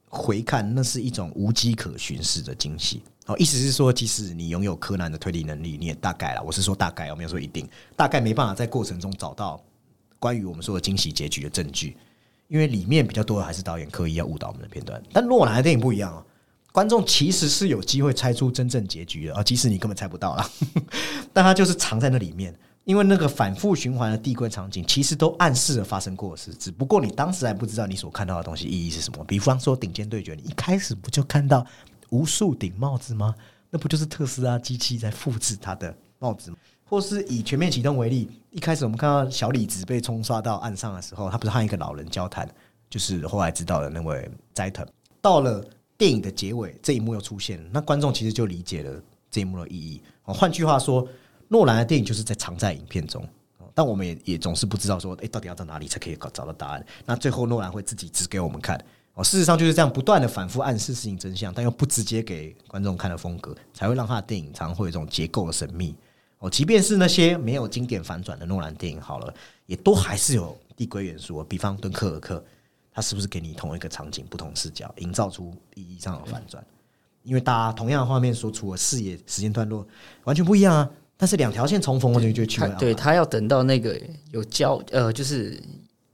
[0.07, 3.03] 回看，那是一种无迹可寻式的惊喜。
[3.27, 9.63] 哦，意思是说，即使你拥有柯南的推理能力，你也大概了，我是说大概，我没有说一定，大概没办法在过程中找到
[10.19, 11.97] 关于我们说的惊喜结局的证据。
[12.49, 16.27] 因为里面比较多的还是导演刻意要误导我们的片段，但诺兰的电影不一样啊，
[16.73, 20.51] 观众其实是有机会猜出真正结局的啊，即使你根本猜不到啦，
[21.33, 22.53] 但他就是藏在那里面，
[22.85, 29.23] 因为那个反复循环的地柜场景其实都暗示了发生过的事，只不过你当时还不知道你所看到的东西意义是什么。
[29.25, 31.65] 比方说顶尖对决，你一开始不就看到
[32.09, 33.35] 无数顶帽子吗？
[33.69, 36.57] 那不就是特斯拉机器在复制它的帽子吗？
[36.85, 42.47] 或是以全面启动为例，一开始我们看到小李子被冲刷到岸上的时候，他不是和一个老人交谈，
[42.91, 44.87] 就是后来知道的那位斋藤。
[45.23, 45.65] 到了
[46.03, 50.03] 电影的结尾，这一幕又出现了，那观众其实就理解了这一幕的意义。
[50.25, 51.07] 换句话说，
[51.47, 53.25] 诺兰的电影就是在藏在影片中，
[53.73, 56.85] 但我们也也总是不知道说，哎，到底要到哪里才可以找到答案？
[57.07, 58.85] 那最后诺兰会自己指给我们看。
[59.15, 65.95] 哦，事实上就是这样，不断的反复暗示事情真相，但又不直接给观众看的风格，才会让他的电影常会有一种结构的神秘。
[66.41, 69.33] 哦，即便是那些没有经典反转的诺兰电影，好了，
[69.67, 71.45] 也都还是有递归元素。
[71.45, 72.39] 比方《敦刻尔克》，
[72.93, 76.65] 它是不是给你同一个场景、不同视角，营造出意义上的反转？
[77.23, 79.87] 因为大家同样的画面所处的视野、时间段落
[80.25, 80.91] 完全不一样啊。
[81.17, 82.69] 但是两条线重逢，我就觉得奇怪。
[82.71, 84.01] 对他要等到那个
[84.33, 85.63] 有交呃，就是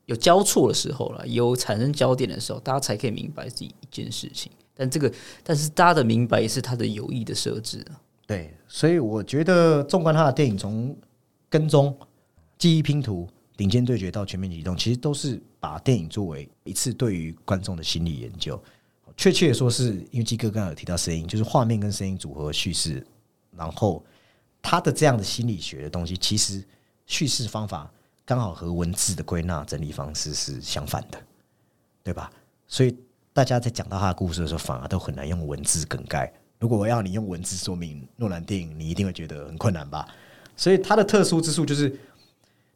[0.04, 4.52] 有交错的时候了，有产生焦点的时候，大家才可以明白这一件事情。
[4.74, 5.10] 但这个，
[5.42, 7.98] 但是大家的明白也是他的有意的设置啊。
[8.26, 10.94] 对，所以我觉得，纵观他的电影，从
[11.48, 11.96] 跟踪、
[12.58, 18.61] 记忆拼图、顶尖对决到全面移动，其实都是把电影作为一次对于观众的心理研究。
[19.16, 23.05] 确切说，是因为基哥刚刚有提到声音，就是画面跟声音组合叙事，
[23.57, 24.05] 然后
[24.62, 26.64] 他的这样的心理学的东西，其实
[27.07, 27.90] 叙事方法
[28.25, 31.21] 刚好和文字的归纳整理方式是相反的，
[32.05, 32.31] 对吧？
[32.68, 32.97] 所以
[33.33, 36.33] 大家在讲到他的故事的时候，反而都很难用文字梗概。
[36.61, 40.07] 如果我要你用文字说明诺兰电影，你一定会觉得很困难吧？
[40.57, 41.99] 所以它的特殊之处就是，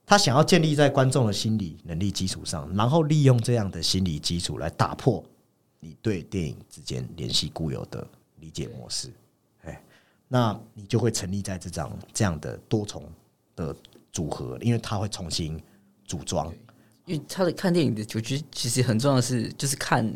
[0.05, 5.25] 他想要建立在观众的心理能力基础上，然后利用这样的心理基础来打破
[5.81, 8.07] 你对电影之间联系固有的
[8.41, 9.11] 理解模式。
[9.63, 9.83] 哎，
[10.29, 13.03] 那你就会成立在这张这样的多重
[13.57, 13.75] 的
[14.13, 15.61] 组合，因为他会重新
[16.05, 16.53] 组装。
[17.07, 20.13] 因为他的看电影的，我觉得其实很重要的是，就是看。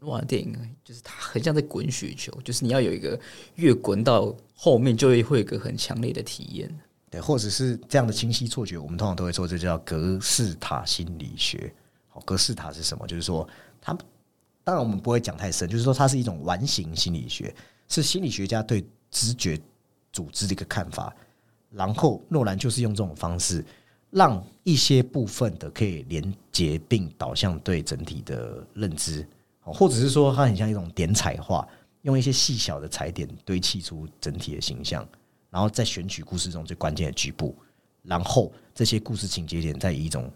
[0.00, 3.18] 哇，电影就是它很像在滚雪球，就是你要有一个
[3.54, 6.70] 越滚到后面就会会有一个很强烈的体验，
[7.20, 11.72] 或者是这样的清晰错觉，我们通常都会说这叫格式塔心理学。
[12.08, 13.06] 好，格式塔是什么？
[13.06, 13.48] 就是说，
[13.80, 13.92] 它
[14.62, 17.54] 当然我们不会讲太深，就是说它是一种完形心理学，
[17.88, 19.60] 是心理学家对知觉
[20.12, 21.14] 组织的一个看法。
[21.70, 23.64] 然后诺兰就是用这种方式，
[24.10, 29.26] 让一些部分的可以连接并导向对整体的认知。
[29.60, 31.66] 或者是说，它很像一种点彩画，
[32.02, 35.08] 用一些细小的彩点堆砌出整体的形象，
[35.54, 37.54] 然后再选取故事中最关键的局部，
[38.02, 40.28] 然后这些故事情节点再以一种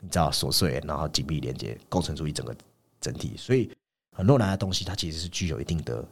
[0.00, 2.52] 你知道琐碎，然后紧密连接，构成出一整个
[3.00, 3.34] 整体。
[3.36, 3.70] 所以，
[4.10, 6.04] 很多难的东西，它其实是具有一定的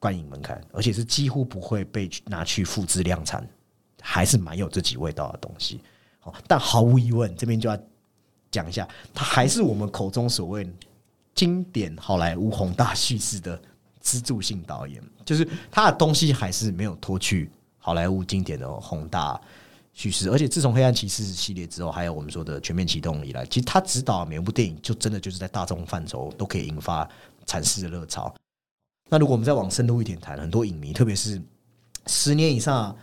[0.00, 3.48] 观影门槛，而且是几乎不会被拿去复制量产，
[4.00, 5.80] 还是蛮有自己味道的东西。
[6.18, 7.78] 好，但毫无疑问，这边就要
[8.50, 10.68] 讲一下，它还是我们口中所谓。
[11.32, 13.58] 经典好莱坞宏大叙事的
[14.00, 17.48] 支柱性导演，就是他的东西还是没有脱去
[17.80, 19.40] 好莱坞经典的宏大
[19.92, 20.30] 叙事。
[20.30, 27.08] 而且自从《黑暗骑士》系列之后，还有我们说的《全面启动》以来，其实他指导每部电影，就真的就是在大众范畴都可以引发
[27.44, 28.32] 阐释的热潮。
[29.08, 31.42] 那如果我们再往深入一点谈，很多影迷，特别是
[32.06, 32.96] 十年以上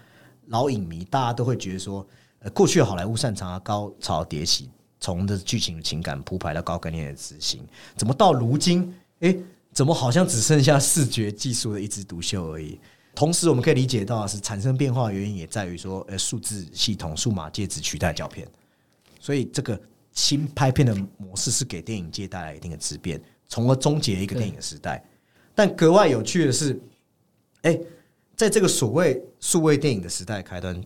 [0.46, 2.08] 老影迷，大家都会觉得说，
[2.40, 4.70] 呃，过去好莱坞擅长啊高潮迭起。
[5.00, 7.64] 从的剧情情感铺排到高概念的执行，
[7.96, 9.38] 怎么到如今，哎，
[9.72, 12.80] 怎么好像只剩下视觉技术的一枝独秀而已？
[13.18, 18.48] 同时，我们可以理解到是产生变化的原因也在于说，呃，数字系统、数码介质取代胶片，
[19.20, 25.04] 所以这个新拍片的模式是给电影界带来一定的质变，从而终结一个电影时代。
[25.56, 26.80] 但格外有趣的是，
[27.64, 27.80] 哎，
[28.36, 30.80] 在这个所谓数位电影的时代开端。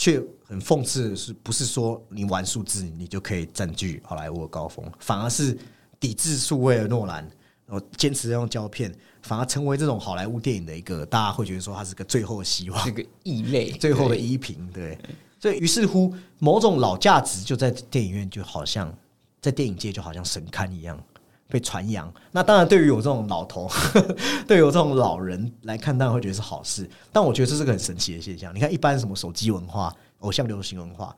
[0.00, 5.58] 却很讽刺的是，不是说你玩数字你就可以占据好莱坞的高峰，反而是
[5.98, 7.28] 抵制数位的诺兰，
[7.68, 8.92] 然后坚持用胶片，
[9.22, 14.98] 反而成为这种好莱坞电影的一个大家会觉得说它是个最后的希望这，个异类， 最后的对依凭，对。
[15.38, 18.92] 所以于是乎，某种老价值就在电影院就好像
[19.40, 20.98] 在电影界就好像神龛一样
[21.46, 22.12] 被传扬。
[22.32, 23.70] 那当然，对于我这种老头，
[24.48, 26.88] 对于我这种老人来看，当然会觉得是好事。
[27.12, 28.52] 但我觉得这是个很神奇的现象。
[28.54, 31.14] 你看，一般什么手机文化、偶像流行文化，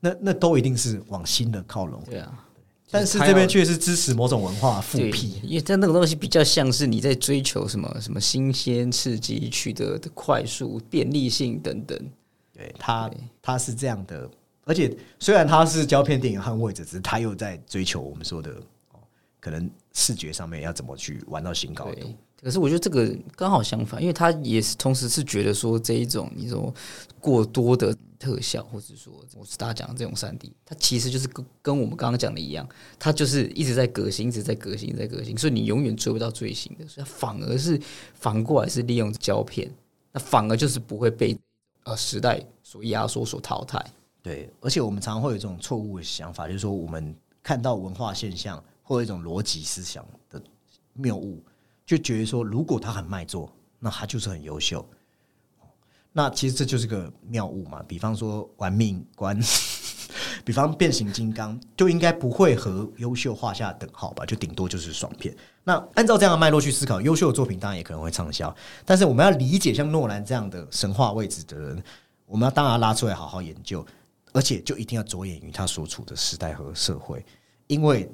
[0.00, 2.02] 那那都一定是往新的靠拢。
[2.04, 2.44] 对啊。
[2.92, 11.98] 但是这边却是支持某种文化复辟。，因为它那个东西比较像是你在追求什么什么新鲜刺激、取得的快速、便利性等等。
[12.52, 14.30] 对他，他是这样的，
[14.64, 18.50] 而且虽然他是胶片电影捍卫者，只是他又在追求我们说的
[18.92, 19.00] 哦，
[19.40, 22.14] 可能视觉上面要怎么去玩到新高度。
[22.42, 26.74] 可是我觉得这个刚好相反，因为他也是同时是觉得说这一种你说
[27.20, 32.68] 过多的特效，或者说我是大家讲的这种三 D，它其实就是跟跟我们刚刚讲的一样，
[32.98, 37.80] 它就是一直在革新，一直在革新，在革新，所以你永远追不到最新的，所以反而是
[38.14, 39.72] 反过来是利用胶片，
[40.12, 41.38] 那反而就是不会被
[41.84, 43.84] 呃时代所压缩、所淘汰。
[44.20, 50.42] 对，而且我们常常会有这种错误的想法，就是说我们看到文化现象或者一种逻辑思想的
[50.92, 51.42] 谬误，
[51.92, 54.82] 就觉得说如果他很卖座，那他就是很优秀。
[56.10, 57.82] 那其实这就是个谬误嘛。
[57.86, 59.38] 比方说玩命关，
[60.42, 64.24] 比方变形金刚，就应该不会和优秀画下等号吧？
[64.24, 65.36] 就顶多就是爽片。
[65.64, 68.54] 那按照这样的脉络去思考，优秀的作品当然也可能会畅销，
[68.86, 71.84] 但是我们要理解像诺兰这样的神话位置的人，
[72.24, 73.84] 我们要当然拉出来好好研究，
[74.32, 77.22] 而且就一定要着眼于他所处的时代和社会，
[77.66, 78.10] 因为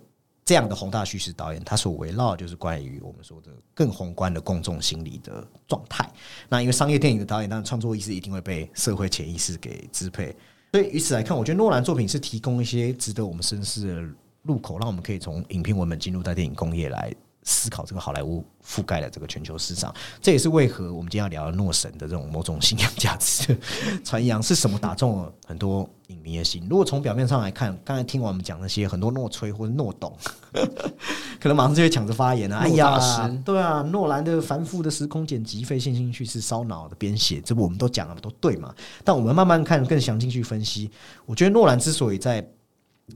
[0.49, 6.11] 这样的宏大叙事导演，他所围绕就是关于我们说的更宏观的公众心理的状态。
[6.49, 10.35] 那因为商业电影的导演，当然创作意识一定会被社会潜意识给支配，
[10.73, 14.03] 所以以此来看，我觉得诺兰作品是提供一些值得我们深思的
[14.43, 17.15] 入口，让我们可以从影片文本进入到电影工业来
[17.49, 19.95] 思考这个好莱坞覆盖的这个全球市场。
[20.21, 23.55] 这也是为何我们今天要聊诺神的这种某种信仰价值。
[23.55, 23.59] 的
[24.05, 26.67] 传扬是什么打中了很多影迷的心。
[26.69, 30.15] 如果从表面上来看，刚才听完我们讲那些很多诺吹或者诺懂，
[31.41, 32.59] 可能马上就会抢着发言了。
[32.59, 38.75] 哎呀，对啊，诺兰的繁复的时空剪辑、非线性叙事、烧脑的编写，这不我们都讲了，都对嘛？
[39.03, 40.91] 但我们慢慢看，更详尽去分析。
[41.25, 42.47] 我觉得诺兰之所以在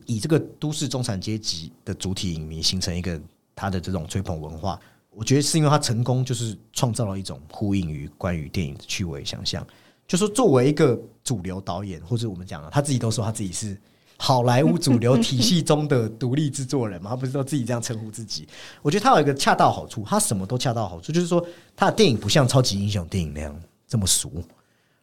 [0.06, 3.20] 以这个都市中产阶级的主体影迷形成一个
[3.54, 4.78] 他的这种追捧文化，
[5.10, 9.66] 我觉得是因为他成功就是创造了一种呼应于关于电影的趣味想象。
[10.06, 13.80] 就说作为一个主流导演，或者我们讲了，他自己都说他自己是
[14.18, 18.46] 好莱坞主流体系中的独立制作人嘛，他不是都自己这样称呼自己？
[18.82, 21.44] 我觉得他有一个恰到好处，他什么都恰到好处，就是说
[21.74, 24.42] 他的电影不像超级英雄电影那样这么俗，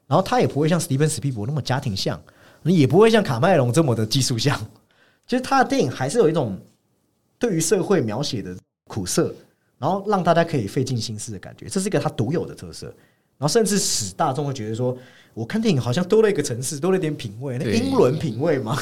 [0.05, 2.21] 然后他也不会像史蒂芬史皮伯那么家庭像，
[2.63, 4.59] 也不会像卡麦隆这么的技术像，
[5.25, 6.59] 就是他的电影还是有一种
[7.39, 8.55] 对于社会描写的
[8.87, 9.33] 苦涩，
[9.77, 12.93] 然后让大家可以费尽心思的感觉，这是一个他独有的特色。
[13.37, 14.97] 然后甚至使大众会觉得说，
[15.33, 18.77] 我看电影好像多了一个层次，多了一点品味，那英伦品味嘛，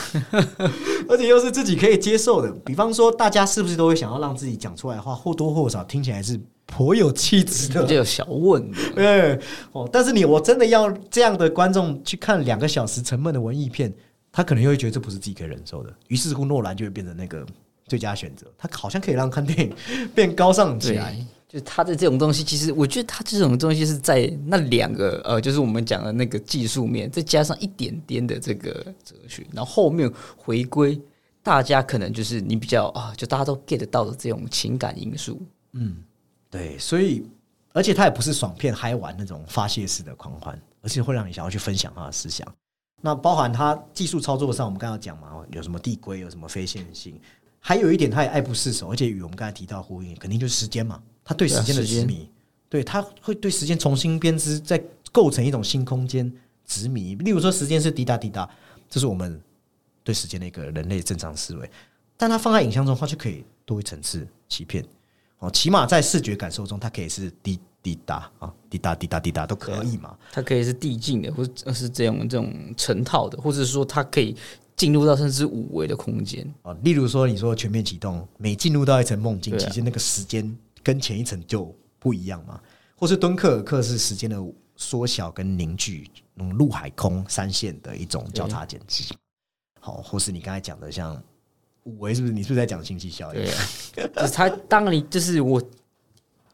[1.07, 2.51] 而且又是自己可以接受的。
[2.65, 7.89] 比方说，大家是不是都会想要让自己讲出来的话或多或少听起来是颇有气质的比？
[7.89, 9.39] 较有小问的， 对
[9.73, 13.93] 哦，但是你我真的要这样的观众去看两个小时沉闷的文艺片，
[14.31, 15.93] 他可能又会觉得这不是自己可以忍受的。
[16.07, 17.45] 于是乎，诺兰就会变成那个
[17.87, 18.45] 最佳选择。
[18.57, 19.75] 它好像可以让看电影
[20.13, 21.15] 变高尚起来。，
[21.47, 28.73] 就是他的这种东西，其实我觉得他这种东西是在那两个呃，就是我们讲的那个技术面，再加上一点点的这个
[29.03, 30.99] 哲学，然后后面回归
[31.41, 35.41] 大家可能就是你比较啊，就大家都 get 到的这种情感因素。
[35.71, 36.03] 嗯
[36.49, 37.25] 对，所以
[37.71, 42.45] 而且他也不是爽片嗨玩那种发泄式的狂欢，而是会让你想要去分享他的思想。
[43.01, 47.17] 那包含他技术操作上，我们刚刚讲嘛，有什么递归，有什么非线性，
[47.67, 52.29] 还有一点他也爱不释手，而且与我们刚才提到呼应，肯定就是时间嘛，他对时间的执迷，
[52.69, 56.31] 对他会对时间重新编织，再构成一种新空间
[56.65, 57.15] 执迷。
[57.15, 58.49] 例如说，时间是滴答滴答，
[58.89, 59.37] 这是我们
[60.01, 61.69] 对时间的一个人类正常思维，
[62.15, 64.81] 但它放在影像中，它就可以多一层次欺骗。
[65.39, 70.17] 哦，起码在视觉感受中，它可以是滴滴答啊，滴答滴答滴答都可以嘛。
[70.31, 74.33] 它可以是递进的，或者是这种这种成套的，或者是说它可以
[74.77, 76.49] 进入到甚至五维的空间。
[76.61, 82.61] 啊，例如说你说全面启动，每进入到一层梦境，啊其实那个时间跟前一层就不一样嘛。
[82.95, 84.41] 或是敦刻尔克是时间的
[84.75, 89.13] 缩小跟凝聚，嗯陆海空三线的一种交叉剪辑。
[89.79, 91.21] 好，或是你刚才讲的像
[91.83, 92.33] 五维，是不是？
[92.33, 93.41] 你是不是在讲星际效应？
[93.93, 95.61] 对它当你就是我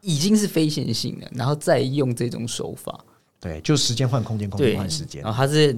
[0.00, 3.04] 已经是非线性的，然后再用这种手法，
[3.40, 5.32] 对，就时间换空间，空间对，换时间然。
[5.32, 5.74] 后它是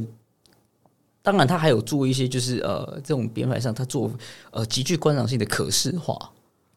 [1.27, 4.09] 当然他还有做一些就是呃这种编排上，他做
[4.53, 6.17] 呃极具观赏性的可视化。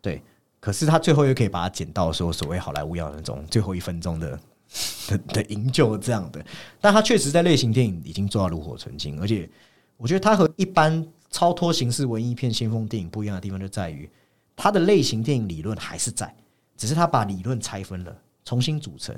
[0.02, 0.20] 对，
[0.60, 4.40] 可是他最后又可以把它剪到说所谓好莱坞要那种最后一分钟的
[5.08, 6.44] 的 的营救这样的，
[6.82, 9.48] 但他确实在类型电影已经做到炉火纯青，而且
[9.98, 14.10] 我觉得他和一般超脱形式文艺片先锋电影不一样的地方就在于，
[14.56, 16.36] 他的类型电影理论还是在，
[16.76, 19.16] 只是他把理论拆分了，重新组成。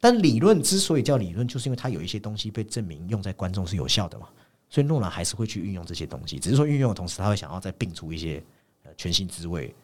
[0.00, 4.26] 但理论之所以叫理论，就是因为它有一些东西被证明用在观众是有效的嘛，
[4.72, 8.42] 所以诺兰还是会去运用这些东西，只是说运用的同时，他会想要再并出一些
[8.84, 9.74] 呃全新滋味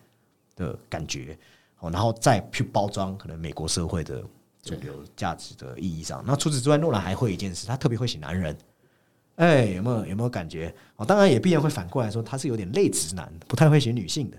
[0.56, 1.38] 的感觉，
[1.80, 4.24] 哦，然后再去包装可能美国社会的
[4.62, 6.24] 主流价值的意义上。
[6.26, 8.56] 那除此之外，诺兰还会一件事，他特别会写男人。
[9.36, 10.74] 哎，有没有有没有感觉？
[10.96, 14.38] 哦，当然也必然会反过来说，他是有点类直男，不太会写女性的，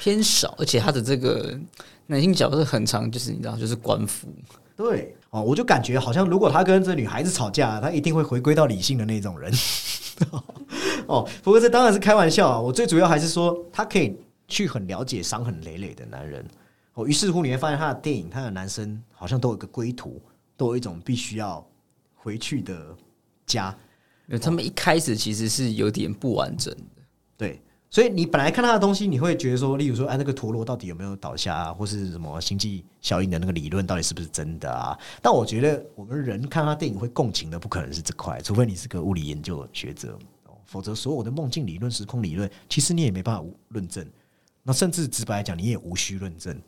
[0.00, 1.60] 偏少，而且他的这个
[2.06, 4.28] 男性角色很长，就是你知道，就是官服。
[4.76, 9.52] 对哦，我就感觉好像，如果他跟这女孩子吵架，他一定会回归到理性的那种人。
[11.06, 12.60] 哦，不过这当然是开玩笑啊。
[12.60, 14.16] 我最主要还是说，他可以
[14.48, 16.44] 去很了解伤痕累累的男人。
[16.94, 20.20] 哦，于是乎你会发现，他的电影，他的男生好像都有个归途，
[20.56, 21.64] 都有一种必须要
[22.14, 22.96] 回去的
[23.46, 23.74] 家。
[24.40, 27.02] 他们一开始其实是有点不完整的，
[27.36, 27.60] 对。
[27.94, 34.98] 所以你本来看他的东西，你会觉得说，例如说，哎，那个陀螺到底有没有倒下啊，或是什么星际效应的那个理论到底是不是真的啊？
[35.22, 40.18] 但我觉得我们人看他电影会共情的，不可能是这块，除非你是个物理研究学者，
[40.66, 44.04] 否则所有的梦境理论、时空理论，其实你也没办法论证。
[44.64, 46.60] 那甚至直白来讲，你也无需论证。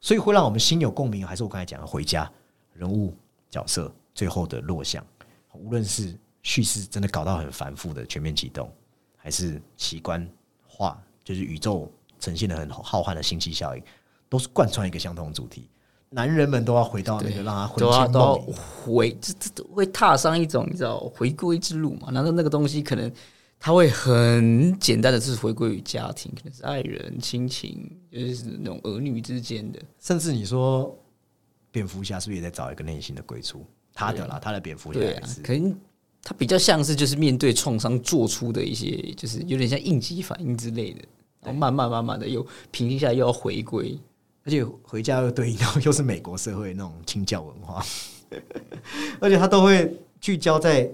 [0.00, 2.30] 所以会让我们心有共鸣，还是我刚才讲的回家
[2.72, 3.12] 人物
[3.50, 5.04] 角色最后的落相，
[5.54, 8.72] 无论是叙事真的搞到很繁复的全面启动，
[9.16, 10.24] 还是奇观。
[10.78, 13.82] 话就是宇宙呈现的很浩瀚的星系效应，
[14.28, 15.68] 都是贯穿一个相同主题。
[16.10, 22.10] 男人们都要回到那个让他魂牵梦萦，回这这会踏上一种你知道回归之路嘛？
[22.12, 23.12] 难道那个东西可能
[23.58, 29.82] 他会很简单的是回归于家庭，可能是爱人、亲情，就是那种儿女之间的。
[29.98, 30.96] 甚至你说
[31.72, 33.66] 蝙蝠侠是不是也在找一个内心的归处？
[33.92, 35.76] 他的啦，他的蝙蝠侠是可能。
[36.22, 41.00] 他比较像是就是面对创伤做出的一些，就是有点像应激反应之类的，
[41.42, 43.98] 然后慢慢慢慢的又平静下来，又要回归，
[44.44, 47.84] 而且回家又对应到又是美国社会那种清教文化，
[49.20, 50.90] 而且他都会聚焦在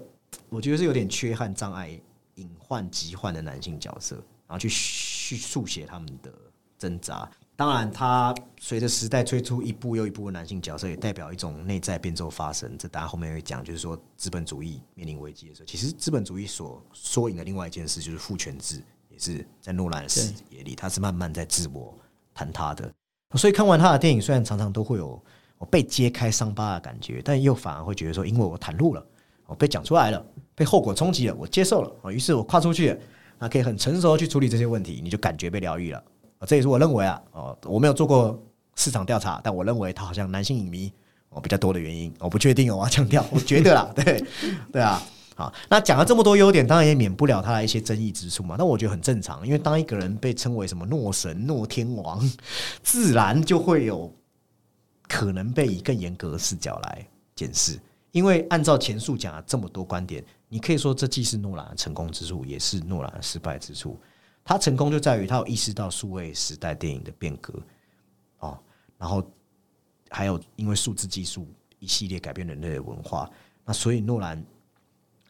[0.48, 1.90] 我觉得是有点缺憾障碍、
[2.36, 4.14] 隐患疾患的男性角色，
[4.46, 6.32] 然后去去速写他们的
[6.78, 7.28] 挣扎。
[7.56, 12.76] 当然，他随着时代推出一部又一部的男性角色，也代表一种内在变奏发生。
[12.76, 21.96] 这大家后面会讲，就是说资本主义面临危机的时候，其实资本主义所缩影的另外一件事，就是父权制，也是在诺兰的视野里，他是慢慢在自我
[22.36, 22.92] 坍塌的。
[23.36, 25.22] 所以看完他的电影，虽然常常都会有
[25.58, 29.06] 我被揭开伤疤的感觉，但又反而会觉得说，因为我袒露了，
[29.46, 30.26] 我被讲出来了，
[30.56, 32.98] 被后果冲击了，我接受了，于是我跨出去，
[33.38, 36.02] 那可以很成熟去处理这些问题，你就感觉被疗愈了。
[36.46, 38.38] 这也是我认为啊，哦，我没有做过
[38.76, 40.92] 市场调查，但我认为他好像男性影迷
[41.30, 44.24] 哦比较多的原因，我不确定哦，我要强调，我觉得啦， 对
[44.72, 45.02] 对啊，
[45.36, 48.56] 好，那讲了这么多优点，当然也免不了他的一些争议之处嘛。
[48.58, 52.20] 那我觉得很正常，因为当一个人被称为什么诺神、诺天王，
[52.82, 54.12] 自然就会有
[55.08, 57.78] 可能被以更严格的视角来检视。
[58.12, 63.98] 因为按照前述讲了这么多观点，你可以说这既是诺兰的成功之处，也是诺兰的失败之处。
[64.44, 67.54] 他成功就在于他有意识到数位时代电影的变革，
[68.40, 68.58] 哦，
[68.98, 69.26] 然后
[70.10, 73.30] 还有因为数字技术一系列改变人类的文化，
[73.64, 74.44] 那所以诺兰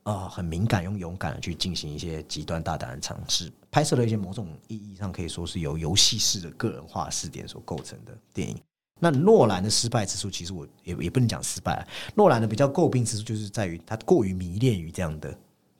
[0.03, 8.61] 啊很敏感用勇敢的去进行一些极端大胆的尝试，拍摄了一些某种意义上可以说是由游戏式的个人化试点所构成的电影。
[9.01, 11.87] 那诺兰的失败之处，其实我也也不能讲失败，
[12.17, 15.37] 诺兰的比较诟病之处就是在于他过于迷恋于这样的。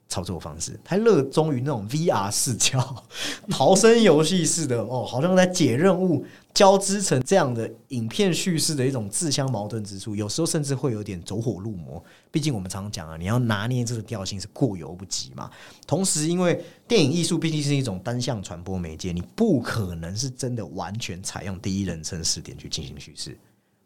[0.07, 3.03] 操作方式，他热衷于那种 VR 视角、
[3.49, 12.01] 逃生游戏式的哦，好像在解任务，交织成这样的影片叙事的一种自相矛盾之处，有时候甚至会有点走火入魔。
[12.31, 15.49] 毕竟我们常常讲啊，你要拿捏这个调性是过犹不及嘛。
[15.87, 23.37] 同时，因为电影艺术毕竟是一种单向传播媒介，你不可能是真的完全采用第一人称视点去进行叙事。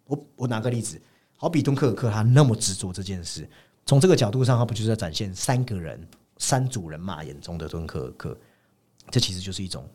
[0.05, 1.01] 我我拿个例子，
[1.37, 3.49] 好比敦刻尔克，他那么执着这件事。
[3.85, 5.99] 从这个角度上，他不就是在展现三个人、
[6.37, 8.37] 三组人马眼中的敦刻尔克？
[9.09, 9.89] 这其实就是一种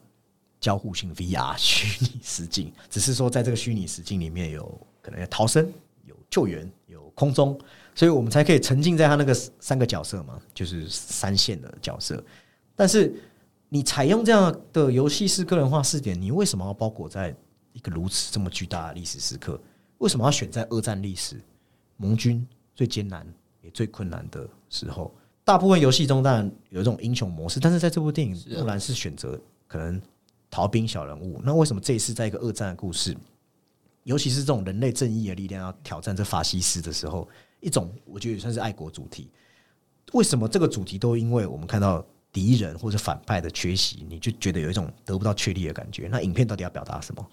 [0.61, 5.73] 交互性 VR 虚拟实境，只是说在这个虚拟实境里面有可能要逃生、
[6.05, 7.57] 有救援、有空中，
[7.95, 12.21] 所以我们才可以沉浸在他那个三个角色嘛，就是三线的角色。
[12.75, 13.15] 但是
[13.69, 17.33] 你采用这样的游戏式个人化试点，你为什么要包裹在
[17.73, 19.61] 一个如此这么巨大的历史时刻？
[19.99, 21.41] 为什么要选在二战历史
[21.97, 23.25] 盟军最艰难？
[23.65, 25.13] 也最困难的时候，
[25.43, 30.01] 大部分游戏中当然有一种英雄模式，但是在这部电影，是啊诺兰是选择可能
[30.51, 31.41] 逃兵小人物。
[31.43, 33.17] 那为什么这一次在一个二战的故事，
[34.03, 37.29] 尤其是这种人类正义的力量要挑战这法西斯的时候，
[37.61, 39.31] 一种我觉得也算是爱国主题。
[40.13, 46.09] 为什么这个主题都因为我们看到敌人或者反派的缺席，你就觉得有一种得不到确立的感觉？
[46.11, 47.27] 那影片到底要表达什么？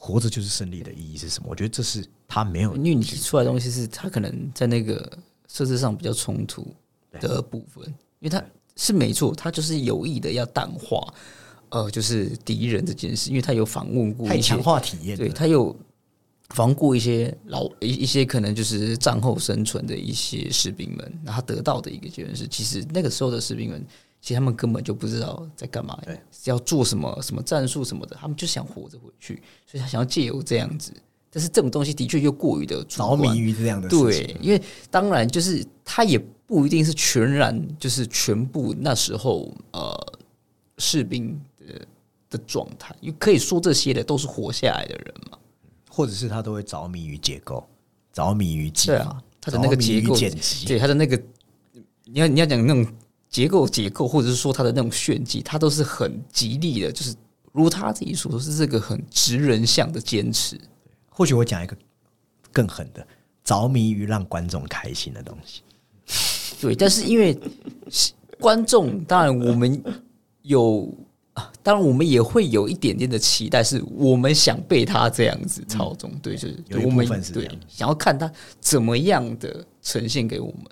[0.00, 1.48] 活着就是胜利的意义是什么？
[1.50, 5.18] 我觉得这是他没有因为你提出来的东西是他可能在那个
[5.48, 6.72] 设置上比较冲突
[7.20, 7.84] 的部分，
[8.20, 8.42] 因为他
[8.76, 11.12] 是没错，他就是有意的要淡化，
[11.70, 15.18] 呃，就是敌人这件事，因为他有访问过太强，化体验。
[15.18, 15.76] 对他有
[16.50, 23.84] 访问过一些老一一些可能就是战后生存的一些士兵们，然后他得到的一个结论是，其实那个时候的士兵们。
[24.20, 30.92] 其实他们根本就不知道在干嘛，对，要做什么什么战术什么的，他们就想活着回去，所以他想要借由这样子。
[31.30, 34.26] 但是这种东西的确又过于的着迷于这样的事情。
[34.26, 40.18] 对，因为当然就是他也不一定是全然就是全部那时候呃
[40.78, 41.86] 士兵的
[42.30, 45.38] 的状态，因为可以说这些的都是活下来的人嘛。
[45.90, 47.66] 或者是他都会着迷于结构，
[48.12, 51.20] 着迷于技法，对啊，他的那个结构，剪辑，对他的那个，
[52.04, 52.86] 你要你要讲那种
[53.28, 57.14] 结构结构，或者是说他的那种炫技，他都是很极力的，就是
[57.52, 60.58] 如他自己所说是这个很直人向的坚持。
[61.08, 61.76] 或许我讲一个
[62.52, 63.06] 更狠的，
[63.44, 65.62] 着迷于让观众开心的东西。
[66.60, 67.38] 对，但是因为
[68.40, 69.82] 观众，当然我们
[70.42, 70.92] 有
[71.34, 80.64] 啊，当然我们也会有一点点的期待，是我们想被他这样子操纵，对，就是我们对想要看他怎么样的呈现给我们。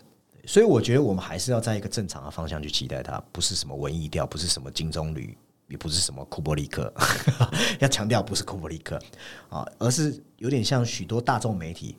[0.46, 5.34] 所以我觉得我们还是要在一个正常的方向去期待它，不是什么文艺调，不是什么金棕榈，
[5.68, 6.92] 也不是什么库伯利克，
[7.80, 8.98] 要强调不是库伯利克
[9.48, 11.96] 啊，而是有点像许多大众媒体。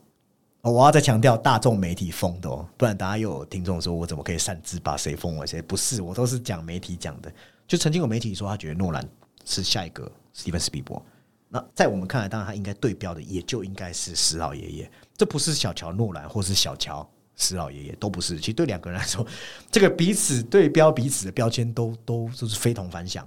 [0.61, 5.61] 我要再强调大众媒体封的哦，不然大家又有听众说我怎么可以擅自把谁封为谁？
[5.61, 7.31] 不是，我都是讲媒体讲的。
[7.65, 9.07] 就曾经有媒体说他觉得诺兰
[9.45, 11.01] 是下一个史蒂芬史皮伯，
[11.47, 17.07] 那在我们看来，当然他应该对标的也就应该是史老爷爷，这不是小乔诺兰或是小乔
[17.37, 18.37] 史老爷爷，都不是。
[18.37, 19.25] 其实对两个人来说，
[19.71, 23.25] 这个彼此对标彼此的标签都都就是非同凡响。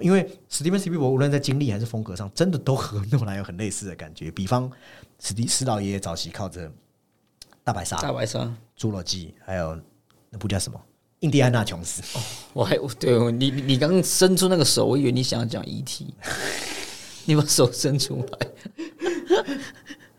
[0.00, 4.30] 因为史蒂芬史皮伯无论在经历还是风格上，真的都和诺兰有很类似的感觉。
[4.30, 4.70] 比方
[5.20, 6.72] 史蒂史老爷爷早期靠着
[7.62, 9.78] 大白鲨、大白鲨，侏罗纪，还有
[10.30, 10.78] 那部叫什么
[11.20, 12.00] 《印第安纳琼斯》
[12.54, 16.06] 我还对你你刚刚伸出那个手，我以为你想要讲 ET，
[17.26, 18.48] 你把手伸出来。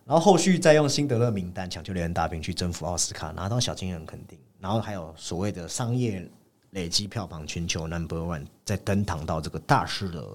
[0.05, 6.29] 然后后续再用辛德勒名单、抢救猎人大兵去征服奥斯卡，拿到小金人肯定，然后还有所谓的商业
[6.71, 10.27] 累积票房全球 number one，再登堂到这个大师的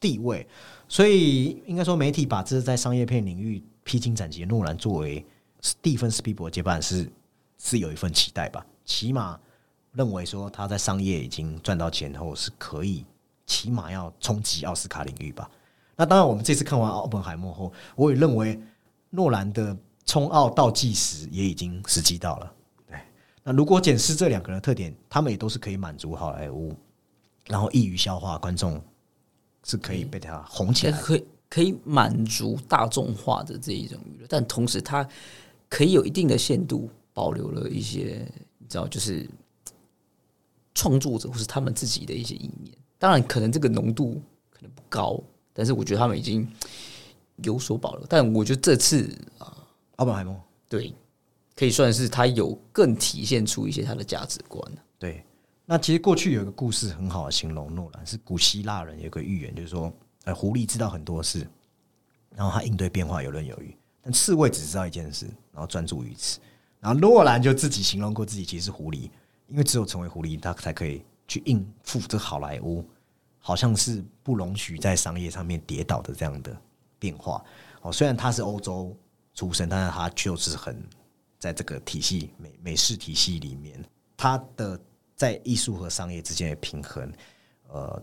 [0.00, 0.46] 地位。
[0.88, 5.24] 所以应该说，媒体把这在商业片领域披荆斩棘的诺兰作为
[5.60, 7.08] 史蒂芬斯皮伯接班是
[7.58, 9.38] 是有一份期待吧，起码
[9.92, 13.04] 认为说他在商业已经赚到钱后是可以，
[13.46, 15.48] 起码要冲击奥斯卡领域吧。
[15.96, 18.60] 那当然，我们这次看完奥本海默后，我也认为
[19.14, 22.52] 诺兰的冲奥倒计时也已经时机到了。
[22.88, 22.98] 对，
[23.42, 26.74] 那如果检视这两个人的特点，他们也都是可以满足好莱坞，
[27.46, 28.82] 然后易于消化，观众
[29.64, 30.98] 是可以被他红起来。
[30.98, 35.08] 可以可以满足大众化的这一种娱乐，但同时他
[35.68, 38.26] 可以有一定的限度，保留了一些
[38.58, 39.28] 你知道，就是
[40.74, 42.76] 创作者或是他们自己的一些意念。
[42.98, 46.48] 当然，可能这个浓度可能不高，但是我觉得他们已经
[47.36, 48.06] 有所保留。
[48.08, 49.56] 但我觉得这次啊
[49.96, 50.94] 奥本海默，对
[51.56, 55.24] 可以算是他有更体现出一些他的价值观对，
[55.64, 59.92] 那其实过去有一个故事很好的形容诺兰，是古希腊人有个寓言，就是说，
[60.24, 61.46] 呃，狐狸知道很多事，
[62.34, 66.40] 然后他应对变化游刃有余，但刺猬只知道一件事，然后专注于此。
[66.80, 69.10] 然后诺兰就自己形容过自己其实是狐狸，
[69.46, 72.84] 因为只有成为狐狸，他才可以去应付这好莱坞，
[73.38, 76.54] 好像是不容许在商业上面跌倒的这样的
[77.04, 77.44] 变化。
[77.82, 78.96] 哦，虽然他是欧洲
[79.34, 80.82] 出身，但是他就是很
[81.38, 83.78] 在这个体系美美式体系里面，
[84.16, 84.80] 他的
[85.14, 87.12] 在艺术和商业之间的平衡，
[87.68, 88.02] 呃，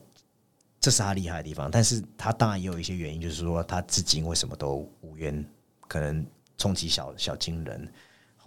[0.79, 1.71] 这是他厉害的地方。
[1.71, 5.43] 但是他当然也有一些原因，就是说他至今为什么都无缘，
[5.87, 6.23] 可能
[6.59, 7.91] 冲击小小金人。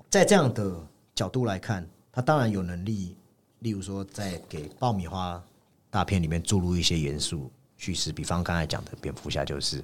[0.08, 0.86] 在这样的
[1.16, 3.16] 角度来看，他当然有能力，
[3.58, 5.42] 例如说在给爆米花
[5.90, 9.82] 大片里面注入一些元素叙事，比方刚才讲的蝙蝠侠就是。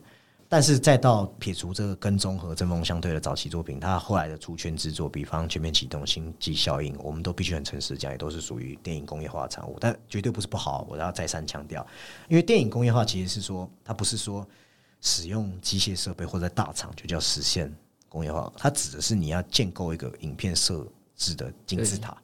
[0.52, 10.84] 但是再到撇除这个跟踪和针锋相对的早期作品，他后来的出圈之作，比方《全面启动》《星际效应》，我们都必须很诚实讲，也都是属于电影工业化的产物，但绝对不是不好。
[10.90, 11.86] 我要再三强调，
[12.28, 14.44] 因为电影工业化其实是说，它不是说
[15.00, 17.72] 使用机械设备或者大厂就叫实现
[18.08, 20.84] 工业化，它指的是你要建构一个影片设
[21.14, 22.20] 置的金字塔，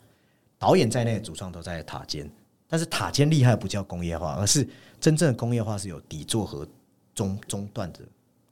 [0.59, 2.29] 导演在内主创都在塔尖，
[2.67, 4.69] 但是塔尖厉害不叫工业化，而是
[5.01, 6.67] 真正的工业化是有底座和
[7.15, 8.01] 中中段的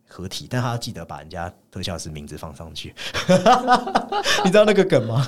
[0.07, 2.94] 合体，但他要记得把人家特效师名字放上去，
[4.44, 5.26] 你知道那个梗吗？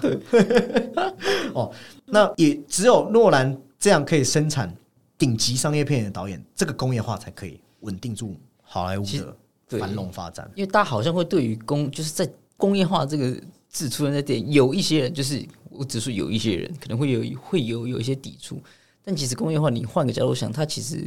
[1.54, 1.72] 哦，
[2.04, 4.72] 那也只有诺兰这样可以生产
[5.18, 10.48] 顶级商业片的导演，这个工业化才可以稳定住好莱坞的繁荣发展。
[10.54, 13.34] 因为大家好像会对于工就是在工业化这个
[13.68, 18.62] 字出现在电影，有一些人就是我只是有一些人可能会有会有有一些抵触，
[19.02, 21.04] 但其实工业化你换个角度想，它其实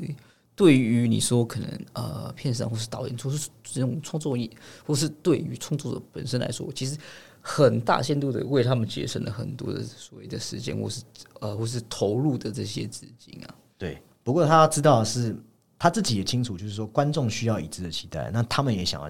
[0.59, 4.49] 对于你说可能呃片商或是导演或是这种创作业，
[4.85, 6.97] 或是对于创作者本身来说，其实
[7.39, 11.01] 很大限度的为他们节省了很多的所谓的时间，或是
[11.39, 13.55] 呃或是投入的这些资金啊。
[13.77, 15.33] 对，不过他要知道是，
[15.77, 19.09] 他自己也清楚，就是说观众需要一致的期待，那他们也想要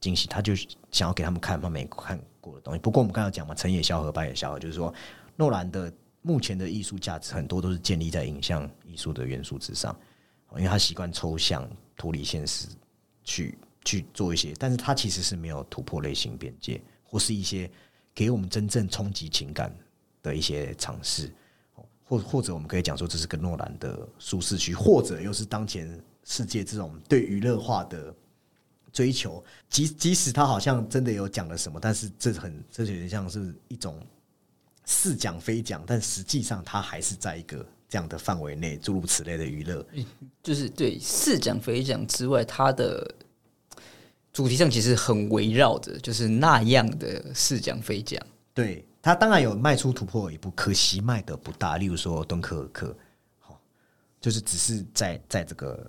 [0.00, 0.52] 惊喜，他就
[0.90, 2.80] 想要给他们看他们没看过的东西。
[2.80, 4.92] 不过我们刚才讲嘛，成也萧何，败也萧何，就是说
[5.36, 5.92] 诺兰的
[6.22, 9.96] 目前的艺术价值很多都是建立在影像艺术的元素之上，
[10.56, 12.68] 因为他习惯抽象、脱离现实
[13.22, 17.70] 去去做一些，但是他其实是没有突破类型边界，或是一些
[18.14, 19.74] 给我们真正冲击情感
[20.22, 21.32] 的一些尝试。
[22.04, 28.14] 或或者我们可以讲说，这是个诺兰的舒适区，或者又是当前世界这种对娱乐化的
[28.90, 29.44] 追求。
[29.68, 34.00] 即即使他好像真的有讲了什么，但是这很这有点像是一种
[34.86, 39.84] 似讲非讲，但实际上他还是在一个这样的范围内，诸如此类的娱乐。
[40.42, 43.14] 就是对似讲非讲之外，它的
[44.32, 48.24] 主题上其实很围绕着就是那样的似讲非讲。
[48.52, 51.78] 对他当然有迈出突破的一步，可惜迈的不大。
[51.78, 52.96] 例如说敦刻尔克，
[53.38, 53.60] 好，
[54.20, 55.88] 就是只是在在这个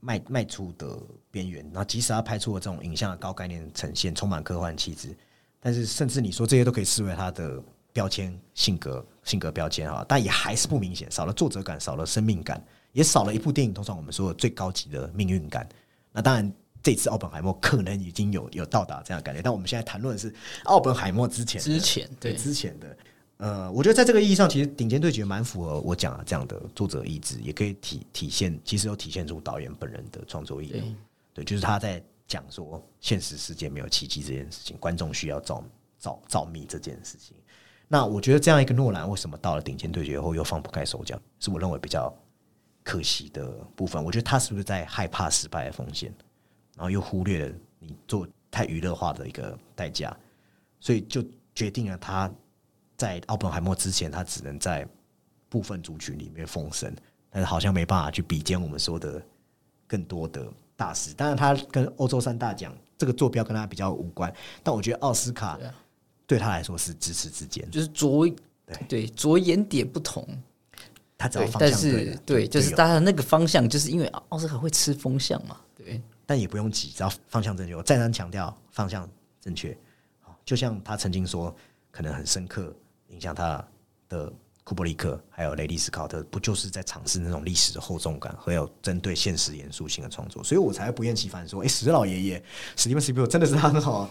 [0.00, 0.98] 迈迈出的
[1.30, 1.64] 边缘。
[1.72, 5.16] 然后即使他拍出了这种影像的高概念呈现，充满科幻气质，
[5.60, 12.60] 但是甚至你说这些都可以视为他的标签、性格、性格标签哈，但也还是不明显，少了作者感，少了生命感，
[12.92, 15.68] 也少了一部电影通常我们说的最高级的命运感。
[16.12, 16.52] 那当然。
[16.80, 22.96] 这次奥本海默可能已经有有到达这样的感觉，但我们现在谈论的是奥本海默之前之前对对之前的，
[23.38, 30.96] 呃，我觉得在这个意义上，其实《顶尖对决》蛮符合我讲的这样的作者意志，也可以体体现，其实有体现出导演本人的创作意对愿。
[31.34, 35.64] 对，就是他在讲说现实世界没有奇迹这件事情，观众需要造
[35.98, 37.36] 造造密这件事情。
[37.90, 42.14] 那我觉得这样一个诺兰，为什么到了顶尖对决后又放不开手脚，是我认为比较
[42.84, 44.04] 可惜的部分。
[44.04, 46.14] 我觉得他是不是在害怕失败的风险，
[46.76, 50.14] 然后又忽略了你做太娱乐化的一个代价，
[50.80, 51.24] 所以就
[51.54, 52.30] 决定了他
[52.96, 54.86] 在奥本海默之前，他只能在
[55.48, 56.94] 部分族群里面封神，
[57.30, 59.22] 但是好像没办法去比肩我们说的
[59.86, 61.14] 更多的大师。
[61.14, 64.30] 当然，他跟欧洲三大奖这个坐标跟他比较无关，
[64.62, 65.58] 但我觉得奥斯卡
[66.28, 68.28] 对他来说是咫尺之间，就是着
[68.64, 70.24] 对对着眼点不同，
[71.16, 77.74] 他只要方向对是了，对，就是有大家的那个方向，就是因为奥斯卡会吃风向嘛，对，但也不用急，只要方向正确。
[77.74, 79.08] 我再三强调方向
[79.40, 79.76] 正确。
[80.44, 81.54] 就像他曾经说，
[81.90, 82.74] 可能很深刻
[83.08, 83.62] 影响他
[84.08, 84.32] 的
[84.64, 90.42] 库布里克还有雷利斯考特，不就是在尝试那种历史的厚重感，还有针对现实严肃性的创作？
[90.42, 92.42] 所以我才不厌其烦说，哎、史老爷爷
[92.76, 94.10] 史蒂芬史皮尔真的是他很好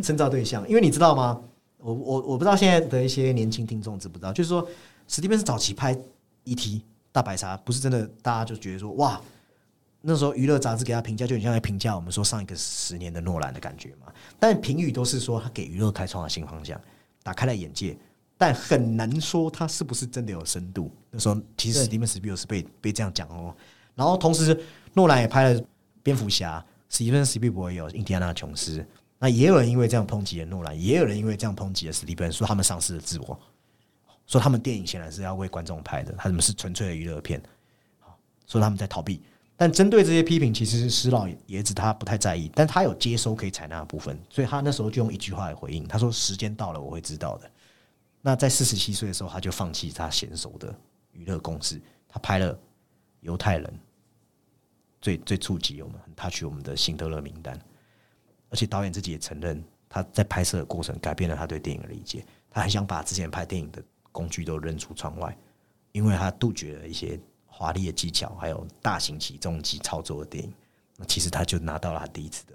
[0.00, 1.42] 深造对象，因为你知道吗？
[1.78, 4.64] 我我我不知道现在的一些年轻听众知不知道，就是说
[5.08, 5.98] 史蒂芬是早期拍
[6.44, 6.82] E.T.
[7.10, 9.20] 大白鲨，不是真的大家就觉得说哇。
[10.04, 14.12] 那时候娱乐杂志给他评价，就很像在评价我们说上一个十年的诺兰的感觉嘛。
[14.36, 16.80] 但评语都是说他给娱乐开创了新方向，
[17.22, 17.96] 打开了眼界，
[18.36, 20.90] 但很难说他是不是真的有深度。
[21.08, 23.54] 那时候其实史蒂芬史皮尔是被被这样讲哦。
[23.94, 24.58] 然后同时
[24.94, 25.62] 诺兰也拍了
[26.02, 28.84] 蝙蝠侠，史蒂芬史皮尔也有印第安纳琼斯。
[29.22, 33.38] 那也有人因为这样抨击了诺兰，也有人因为这样抨击了史蒂芬，说他们丧失了自我，
[34.26, 37.40] 说他们电影显然是要为观众拍的，他们是纯粹的娱乐片，
[38.48, 39.22] 说他们在逃避。
[39.56, 47.48] 但针对这些批评，其实是施老爷子他不太在意，但他有接收可以采纳的部分，所以他那时候就用一句话来回应，他说：“时间到了，我会知道的。”
[48.20, 50.74] 那在四十七岁的时候，他就放弃他娴熟的
[51.12, 52.58] 娱乐公式，他拍了
[53.20, 53.80] 犹太人，
[55.00, 57.56] 最最触及我们，很 touch 我们的辛德勒名单，
[58.52, 63.82] 而且导演自己也承认，他在拍摄的过程改变了他对电影的理解，他很想把之前拍电影的
[64.12, 65.34] 工具都扔出窗外，
[65.92, 70.52] 因为他杜绝了一些华丽的技巧，还有大型起重机操作的电影。
[70.98, 72.52] 那其实他就拿到了他第一次的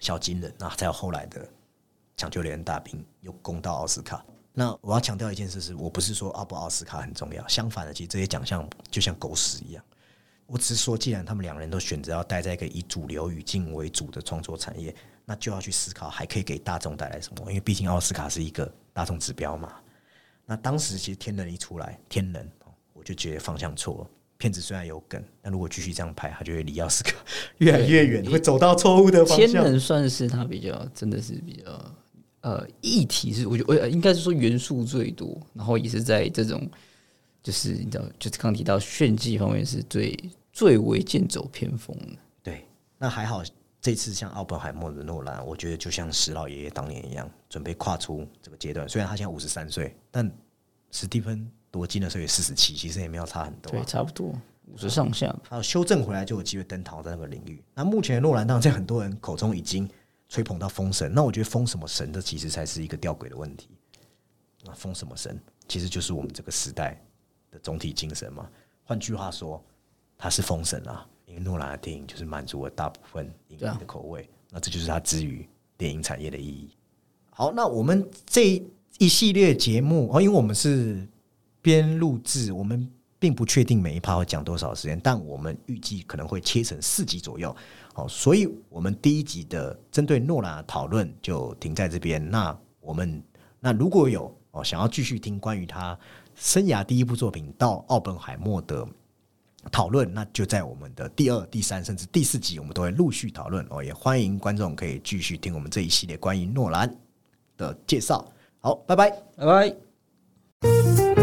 [0.00, 1.48] 小金人，那才有后来的
[2.16, 4.24] 抢救连大兵，又攻到奥斯卡。
[4.52, 9.84] 那我要强调一件事是，我不是说奥不奥斯卡很重要，相反的，其实这些奖项就像狗屎一样。
[10.48, 14.94] 我只是说，既然他们两人都选择要待在一个以主流语境为主的创作产业，
[15.26, 17.44] 那就要去思考还可以给大众带来什么。
[17.48, 19.74] 因为毕竟奥斯卡是一个大众指标嘛。
[20.46, 22.42] 那当时其实天能一出来，天能
[22.94, 24.10] 我就觉得方向错了。
[24.38, 27.14] 片子虽然有梗，但如果继续这样拍，他就会离奥斯卡
[27.58, 29.62] 越来越远，会走到错误的方天向。
[29.62, 31.94] 能算是他比较真的是比较
[32.40, 36.66] 呃议题是，我觉得呃应该是说元素最多，然后也是在这种
[37.42, 40.18] 就是你知道，就是刚提到炫技方面是最
[40.52, 42.18] 最为剑走偏锋的。
[42.42, 42.66] 对，
[42.98, 43.42] 那还好，
[43.80, 48.88] 这次像奥本海默的诺兰，我觉得就像石老爷爷当年一样，准备跨出这个阶段。
[48.88, 50.30] 虽然他现在五十三岁，但
[50.90, 53.84] 史蒂芬夺金的时候也四十七，其实也没有差很多、对，啊。
[53.84, 54.32] 差不多
[54.66, 55.40] 五十上下吧。
[55.50, 57.62] 还有修正回来就有机会登堂在那个领域。
[57.74, 59.88] 那目前诺兰当然在很多人口中已经
[60.28, 63.68] 吹捧到封神，那我觉得封什么神，这其实才是一个吊诡的问题。
[64.64, 67.00] 那封什么神，其实就是我们这个时代
[67.50, 68.48] 的总体精神嘛。
[68.84, 69.62] 换句话说，
[70.16, 75.46] 他是封神啊，因为诺兰的电影就是满足了大部分影迷的口味，那这就是他之于
[75.76, 76.70] 电影产业的意义。
[77.30, 78.62] 好，那我们这
[78.98, 81.06] 一系列节目哦，因为我们是
[81.60, 87.54] 边录制，我们并不确定每一趴会讲多少时间，但我们预计可能会切成四集左右。
[87.92, 92.28] 好，所以我们第一集的针对诺兰的讨论就停在这边。
[92.30, 93.22] 那我们
[93.60, 95.98] 那如果有哦想要继续听关于他
[96.38, 98.86] 生涯第一部作品到奥本海默的
[99.72, 103.82] 讨论，那就在我们的第二、第三甚至第四集，我们都会陆续讨论哦。
[103.82, 106.96] 也欢迎观众可以继续听我们这一系列关于诺兰
[107.56, 108.24] 的介绍。
[108.60, 109.10] 好，拜拜。
[109.36, 111.17] 拜拜。